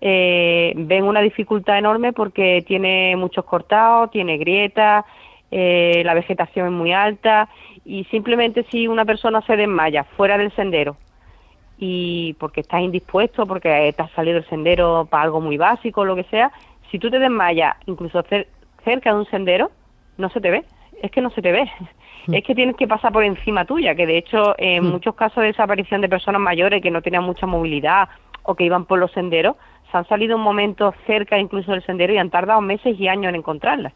eh, 0.00 0.72
ven 0.76 1.04
una 1.04 1.20
dificultad 1.20 1.78
enorme 1.78 2.12
porque 2.12 2.62
tiene 2.66 3.16
muchos 3.16 3.44
cortados, 3.44 4.10
tiene 4.10 4.38
grietas, 4.38 5.04
eh, 5.50 6.02
la 6.04 6.14
vegetación 6.14 6.66
es 6.66 6.72
muy 6.72 6.92
alta 6.92 7.48
y 7.84 8.04
simplemente 8.04 8.64
si 8.70 8.86
una 8.86 9.04
persona 9.04 9.40
se 9.42 9.56
desmaya 9.56 10.04
fuera 10.04 10.36
del 10.36 10.52
sendero 10.52 10.96
y 11.78 12.34
porque 12.34 12.60
estás 12.60 12.80
indispuesto, 12.80 13.46
porque 13.46 13.92
te 13.96 14.02
has 14.02 14.10
salido 14.12 14.34
del 14.34 14.48
sendero 14.48 15.06
para 15.08 15.24
algo 15.24 15.40
muy 15.40 15.56
básico 15.56 16.04
lo 16.04 16.16
que 16.16 16.24
sea, 16.24 16.52
si 16.90 16.98
tú 16.98 17.10
te 17.10 17.18
desmayas 17.18 17.76
incluso 17.86 18.22
cerca 18.84 19.12
de 19.12 19.18
un 19.18 19.26
sendero, 19.26 19.70
no 20.16 20.28
se 20.30 20.40
te 20.40 20.50
ve, 20.50 20.64
es 21.02 21.10
que 21.10 21.20
no 21.20 21.30
se 21.30 21.42
te 21.42 21.52
ve. 21.52 21.70
Mm. 22.26 22.34
Es 22.34 22.44
que 22.44 22.54
tienes 22.54 22.76
que 22.76 22.88
pasar 22.88 23.12
por 23.12 23.24
encima 23.24 23.64
tuya, 23.64 23.94
que 23.94 24.06
de 24.06 24.18
hecho 24.18 24.54
en 24.58 24.84
mm. 24.84 24.90
muchos 24.90 25.14
casos 25.14 25.40
de 25.40 25.48
desaparición 25.48 26.00
de 26.00 26.08
personas 26.08 26.40
mayores 26.40 26.82
que 26.82 26.90
no 26.90 27.00
tenían 27.00 27.24
mucha 27.24 27.46
movilidad 27.46 28.08
o 28.42 28.54
que 28.54 28.64
iban 28.64 28.84
por 28.84 28.98
los 28.98 29.12
senderos, 29.12 29.56
se 29.90 29.96
han 29.96 30.06
salido 30.08 30.36
un 30.36 30.42
momento 30.42 30.94
cerca 31.06 31.38
incluso 31.38 31.72
del 31.72 31.84
sendero 31.84 32.12
y 32.12 32.18
han 32.18 32.30
tardado 32.30 32.60
meses 32.60 32.98
y 32.98 33.08
años 33.08 33.30
en 33.30 33.36
encontrarla 33.36 33.92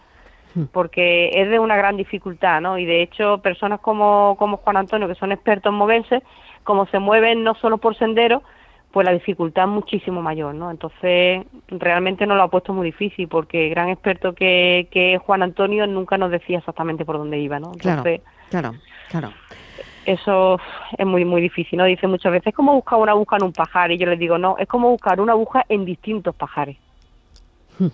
hmm. 0.55 0.65
porque 0.73 1.31
es 1.35 1.51
de 1.51 1.59
una 1.59 1.77
gran 1.77 1.97
dificultad, 1.97 2.61
¿no? 2.61 2.79
Y 2.79 2.85
de 2.85 3.03
hecho, 3.03 3.39
personas 3.39 3.81
como, 3.81 4.37
como 4.39 4.59
Juan 4.59 4.77
Antonio, 4.77 5.09
que 5.09 5.15
son 5.15 5.33
expertos 5.33 5.71
en 5.71 5.79
moverse, 5.79 6.23
como 6.65 6.87
se 6.87 6.99
mueven 6.99 7.45
no 7.45 7.55
solo 7.55 7.79
por 7.79 7.97
sendero, 7.97 8.43
pues 8.93 9.07
la 9.07 9.13
dificultad 9.13 9.65
es 9.65 9.71
muchísimo 9.71 10.21
mayor, 10.21 10.55
¿no? 10.55 10.71
Entonces, 10.71 11.47
realmente 11.69 12.27
nos 12.27 12.37
lo 12.37 12.43
ha 12.43 12.51
puesto 12.51 12.75
muy 12.75 12.87
difícil, 12.87 13.27
porque 13.27 13.67
el 13.67 13.71
gran 13.71 13.89
experto 13.89 14.35
que, 14.35 14.89
que 14.91 15.15
es 15.15 15.23
Juan 15.23 15.43
Antonio 15.43 15.87
nunca 15.87 16.19
nos 16.19 16.31
decía 16.31 16.59
exactamente 16.59 17.05
por 17.07 17.17
dónde 17.17 17.39
iba, 17.39 17.59
¿no? 17.59 17.73
Entonces, 17.73 18.21
claro, 18.51 18.75
claro 19.09 19.33
eso 20.07 20.59
es 20.97 21.07
muy 21.07 21.25
muy 21.25 21.41
difícil, 21.41 21.79
¿no? 21.79 21.85
Dice 21.85 22.07
muchas 22.07 22.33
veces, 22.33 22.49
es 22.49 22.55
como 22.55 22.75
buscar 22.75 22.99
una 22.99 23.13
aguja 23.13 23.37
en 23.37 23.45
un 23.45 23.53
pajar, 23.53 23.91
y 23.93 23.99
yo 23.99 24.07
les 24.07 24.19
digo, 24.19 24.39
no, 24.39 24.57
es 24.59 24.69
como 24.69 24.91
buscar 24.91 25.21
una 25.21 25.33
aguja 25.33 25.65
en 25.69 25.85
distintos 25.85 26.35
pajares. 26.35 26.77
Hmm. 27.79 27.89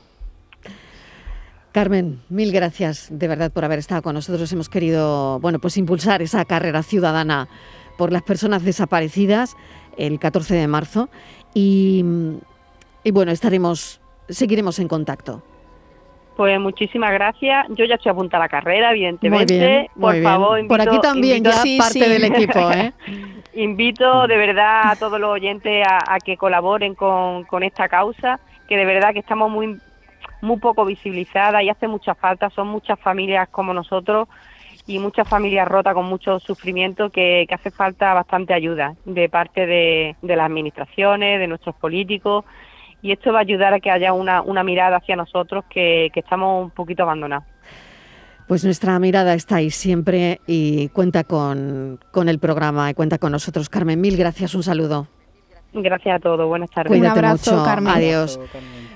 Carmen, 1.72 2.20
mil 2.28 2.50
gracias 2.50 3.08
de 3.10 3.28
verdad 3.28 3.52
por 3.52 3.64
haber 3.64 3.78
estado 3.78 4.02
con 4.02 4.14
nosotros. 4.14 4.50
Hemos 4.52 4.68
querido, 4.68 5.38
bueno, 5.40 5.58
pues 5.58 5.76
impulsar 5.76 6.22
esa 6.22 6.44
carrera 6.44 6.82
ciudadana 6.82 7.48
por 7.96 8.10
las 8.10 8.22
personas 8.22 8.64
desaparecidas 8.64 9.56
el 9.96 10.18
14 10.18 10.54
de 10.54 10.66
marzo 10.66 11.08
y, 11.54 12.04
y 13.04 13.10
bueno, 13.10 13.32
estaremos, 13.32 14.00
seguiremos 14.28 14.78
en 14.78 14.88
contacto. 14.88 15.42
Pues 16.38 16.60
muchísimas 16.60 17.12
gracias. 17.12 17.66
Yo 17.70 17.84
ya 17.84 17.96
estoy 17.96 18.10
apuntada 18.10 18.44
a 18.44 18.46
la 18.46 18.48
carrera, 18.48 18.92
evidentemente. 18.92 19.90
Por 19.98 20.22
favor, 20.22 20.64
Por 20.68 20.80
aquí 20.80 21.00
también 21.00 21.42
ya 21.42 21.64
parte 21.76 22.08
del 22.08 22.26
equipo, 22.26 22.70
¿eh? 22.70 22.92
invito 23.54 24.28
de 24.28 24.36
verdad 24.36 24.92
a 24.92 24.94
todos 24.94 25.18
los 25.18 25.30
oyentes 25.30 25.84
a, 25.84 26.16
que 26.20 26.36
colaboren 26.36 26.94
con, 26.94 27.44
esta 27.64 27.88
causa, 27.88 28.38
que 28.68 28.76
de 28.76 28.84
verdad 28.84 29.12
que 29.12 29.18
estamos 29.18 29.50
muy 29.50 29.80
muy 30.40 30.58
poco 30.58 30.84
visibilizadas 30.84 31.60
y 31.64 31.70
hace 31.70 31.88
mucha 31.88 32.14
falta. 32.14 32.50
Son 32.50 32.68
muchas 32.68 33.00
familias 33.00 33.48
como 33.48 33.74
nosotros 33.74 34.28
y 34.86 35.00
muchas 35.00 35.28
familias 35.28 35.66
rotas 35.66 35.92
con 35.92 36.04
mucho 36.04 36.38
sufrimiento 36.38 37.10
que, 37.10 37.46
que 37.48 37.54
hace 37.56 37.72
falta 37.72 38.14
bastante 38.14 38.54
ayuda 38.54 38.94
de 39.04 39.28
parte 39.28 39.66
de, 39.66 40.14
de 40.22 40.36
las 40.36 40.46
administraciones, 40.46 41.40
de 41.40 41.48
nuestros 41.48 41.74
políticos 41.74 42.44
y 43.02 43.12
esto 43.12 43.32
va 43.32 43.38
a 43.38 43.42
ayudar 43.42 43.74
a 43.74 43.80
que 43.80 43.90
haya 43.90 44.12
una, 44.12 44.42
una 44.42 44.64
mirada 44.64 44.96
hacia 44.96 45.16
nosotros 45.16 45.64
que, 45.70 46.10
estamos 46.14 46.64
un 46.64 46.70
poquito 46.70 47.02
abandonados. 47.04 47.46
Pues 48.46 48.64
nuestra 48.64 48.98
mirada 48.98 49.34
está 49.34 49.56
ahí 49.56 49.70
siempre 49.70 50.40
y 50.46 50.88
cuenta 50.88 51.24
con, 51.24 52.00
con, 52.10 52.28
el 52.28 52.38
programa 52.38 52.90
y 52.90 52.94
cuenta 52.94 53.18
con 53.18 53.32
nosotros. 53.32 53.68
Carmen, 53.68 54.00
mil 54.00 54.16
gracias, 54.16 54.54
un 54.54 54.62
saludo. 54.62 55.06
Gracias 55.74 56.16
a 56.16 56.18
todos, 56.18 56.48
buenas 56.48 56.70
tardes. 56.70 56.90
Cuídate 56.90 57.22
mucho, 57.22 57.62
Carmen. 57.62 57.92
Adiós. 57.92 58.40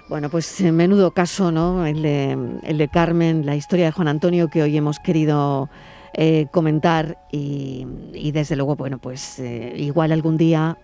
Bueno, 0.08 0.30
pues 0.30 0.60
eh, 0.62 0.72
menudo 0.72 1.12
caso, 1.12 1.52
¿no? 1.52 1.84
El 1.86 2.02
de, 2.02 2.36
el 2.62 2.78
de 2.78 2.88
Carmen, 2.88 3.44
la 3.44 3.54
historia 3.54 3.86
de 3.86 3.92
Juan 3.92 4.08
Antonio 4.08 4.48
que 4.48 4.62
hoy 4.62 4.76
hemos 4.76 4.98
querido 4.98 5.68
eh, 6.14 6.46
comentar 6.50 7.18
y, 7.30 7.86
desde 8.32 8.56
luego, 8.56 8.76
bueno, 8.76 8.98
pues 8.98 9.38
eh, 9.38 9.74
igual 9.76 10.12
algún 10.12 10.36
día 10.36 10.76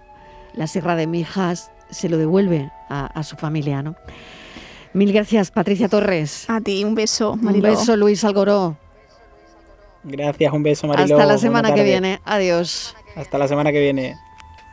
la 0.55 0.67
Sierra 0.67 0.97
de 0.97 1.07
Mijas 1.07 1.71
se 1.91 2.09
lo 2.09 2.17
devuelve 2.17 2.71
a, 2.89 3.23
su 3.23 3.37
familia, 3.37 3.83
¿no? 3.83 3.97
Mil 4.95 5.13
gracias, 5.13 5.51
Patricia 5.51 5.89
Torres. 5.89 6.49
A 6.49 6.61
ti, 6.61 6.85
un 6.85 6.95
beso, 6.95 7.37
Mariló. 7.37 7.69
Un 7.69 7.75
beso, 7.75 7.97
Luis 7.97 8.25
Algoró. 8.25 8.77
Gracias, 10.05 10.53
un 10.53 10.63
beso, 10.63 10.87
Mariló. 10.87 11.17
Hasta 11.17 11.27
la 11.27 11.39
semana 11.39 11.75
que 11.75 11.85
viene. 11.85 12.21
Adiós. 12.25 12.97
Hasta 13.17 13.39
la 13.39 13.49
semana 13.49 13.73
que 13.73 13.81
viene. 13.81 14.17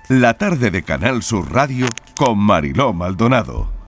La 0.08 0.38
tarde 0.38 0.72
de 0.72 0.84
Canal 0.84 1.24
Sur 1.24 1.52
Radio 1.52 1.88
con 2.16 2.38
Mariló 2.38 2.94
Maldonado. 2.94 3.75